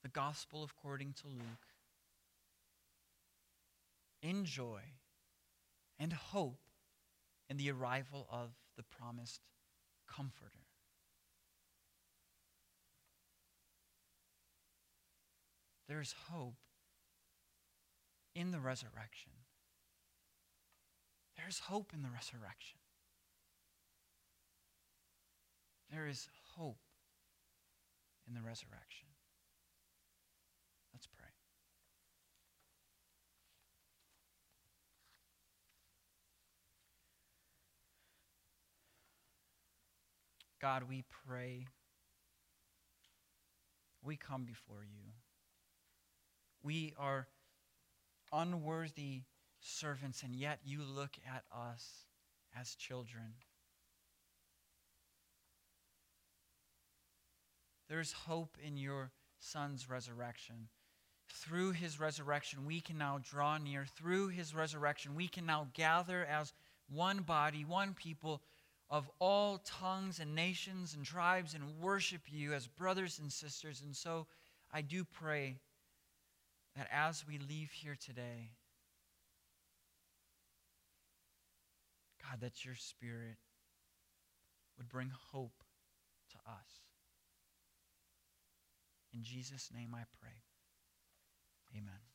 the 0.03 0.09
Gospel 0.09 0.65
according 0.65 1.15
to 1.23 1.29
Luke, 1.29 1.67
in 4.23 4.45
joy 4.45 4.83
and 5.99 6.13
hope 6.13 6.61
in 7.49 7.57
the 7.57 7.71
arrival 7.71 8.27
of 8.31 8.51
the 8.77 8.83
promised 8.83 9.41
Comforter. 10.07 10.67
There's 15.89 16.15
hope 16.31 16.57
in 18.35 18.51
the 18.51 18.61
resurrection. 18.61 19.33
There's 21.37 21.59
hope 21.61 21.93
in 21.95 22.03
the 22.03 22.09
resurrection. 22.09 22.79
There 25.93 26.09
is 26.09 26.29
hope 26.57 26.79
in 28.27 28.35
the 28.35 28.41
resurrection. 28.41 29.07
Let's 30.93 31.07
pray. 31.07 31.29
God, 40.61 40.85
we 40.89 41.05
pray. 41.29 41.67
We 44.03 44.17
come 44.17 44.45
before 44.45 44.85
you. 44.85 45.13
We 46.63 46.95
are 46.99 47.29
unworthy 48.33 49.23
servants, 49.61 50.23
and 50.23 50.35
yet 50.35 50.61
you 50.65 50.83
look 50.83 51.17
at 51.27 51.45
us 51.55 52.07
as 52.59 52.75
children. 52.75 53.35
There's 57.89 58.13
hope 58.13 58.57
in 58.65 58.77
your 58.77 59.13
Son's 59.39 59.89
resurrection. 59.89 60.69
Through 61.29 61.73
his 61.73 62.01
resurrection, 62.01 62.67
we 62.67 62.81
can 62.81 62.99
now 62.99 63.21
draw 63.23 63.59
near. 63.59 63.85
Through 63.85 64.29
his 64.29 64.55
resurrection, 64.55 65.15
we 65.15 65.29
can 65.29 65.47
now 65.47 65.69
gather 65.75 66.25
as 66.25 66.53
one 66.89 67.21
body, 67.21 67.65
one 67.65 67.95
people 67.95 68.43
of 68.89 69.11
all 69.19 69.59
tongues 69.59 70.21
and 70.21 70.35
nations 70.35 70.95
and 70.95 71.05
tribes 71.05 71.55
and 71.55 71.79
worship 71.81 72.23
you 72.29 72.53
as 72.55 72.67
brothers 72.67 73.19
and 73.19 73.33
sisters. 73.33 73.83
And 73.85 73.95
so 73.95 74.27
I 74.73 74.83
do 74.83 75.05
pray 75.05 75.57
that 76.77 76.89
as 76.93 77.25
we 77.27 77.39
leave 77.39 77.71
here 77.71 77.97
today, 78.01 78.51
God, 82.31 82.41
that 82.41 82.65
your 82.65 82.75
Spirit 82.75 83.37
would 84.77 84.89
bring 84.89 85.11
hope 85.33 85.63
to 86.31 86.37
us. 86.51 86.87
In 89.13 89.23
Jesus' 89.23 89.71
name 89.75 89.95
I 89.95 90.05
pray. 90.21 90.43
Amen. 91.77 92.06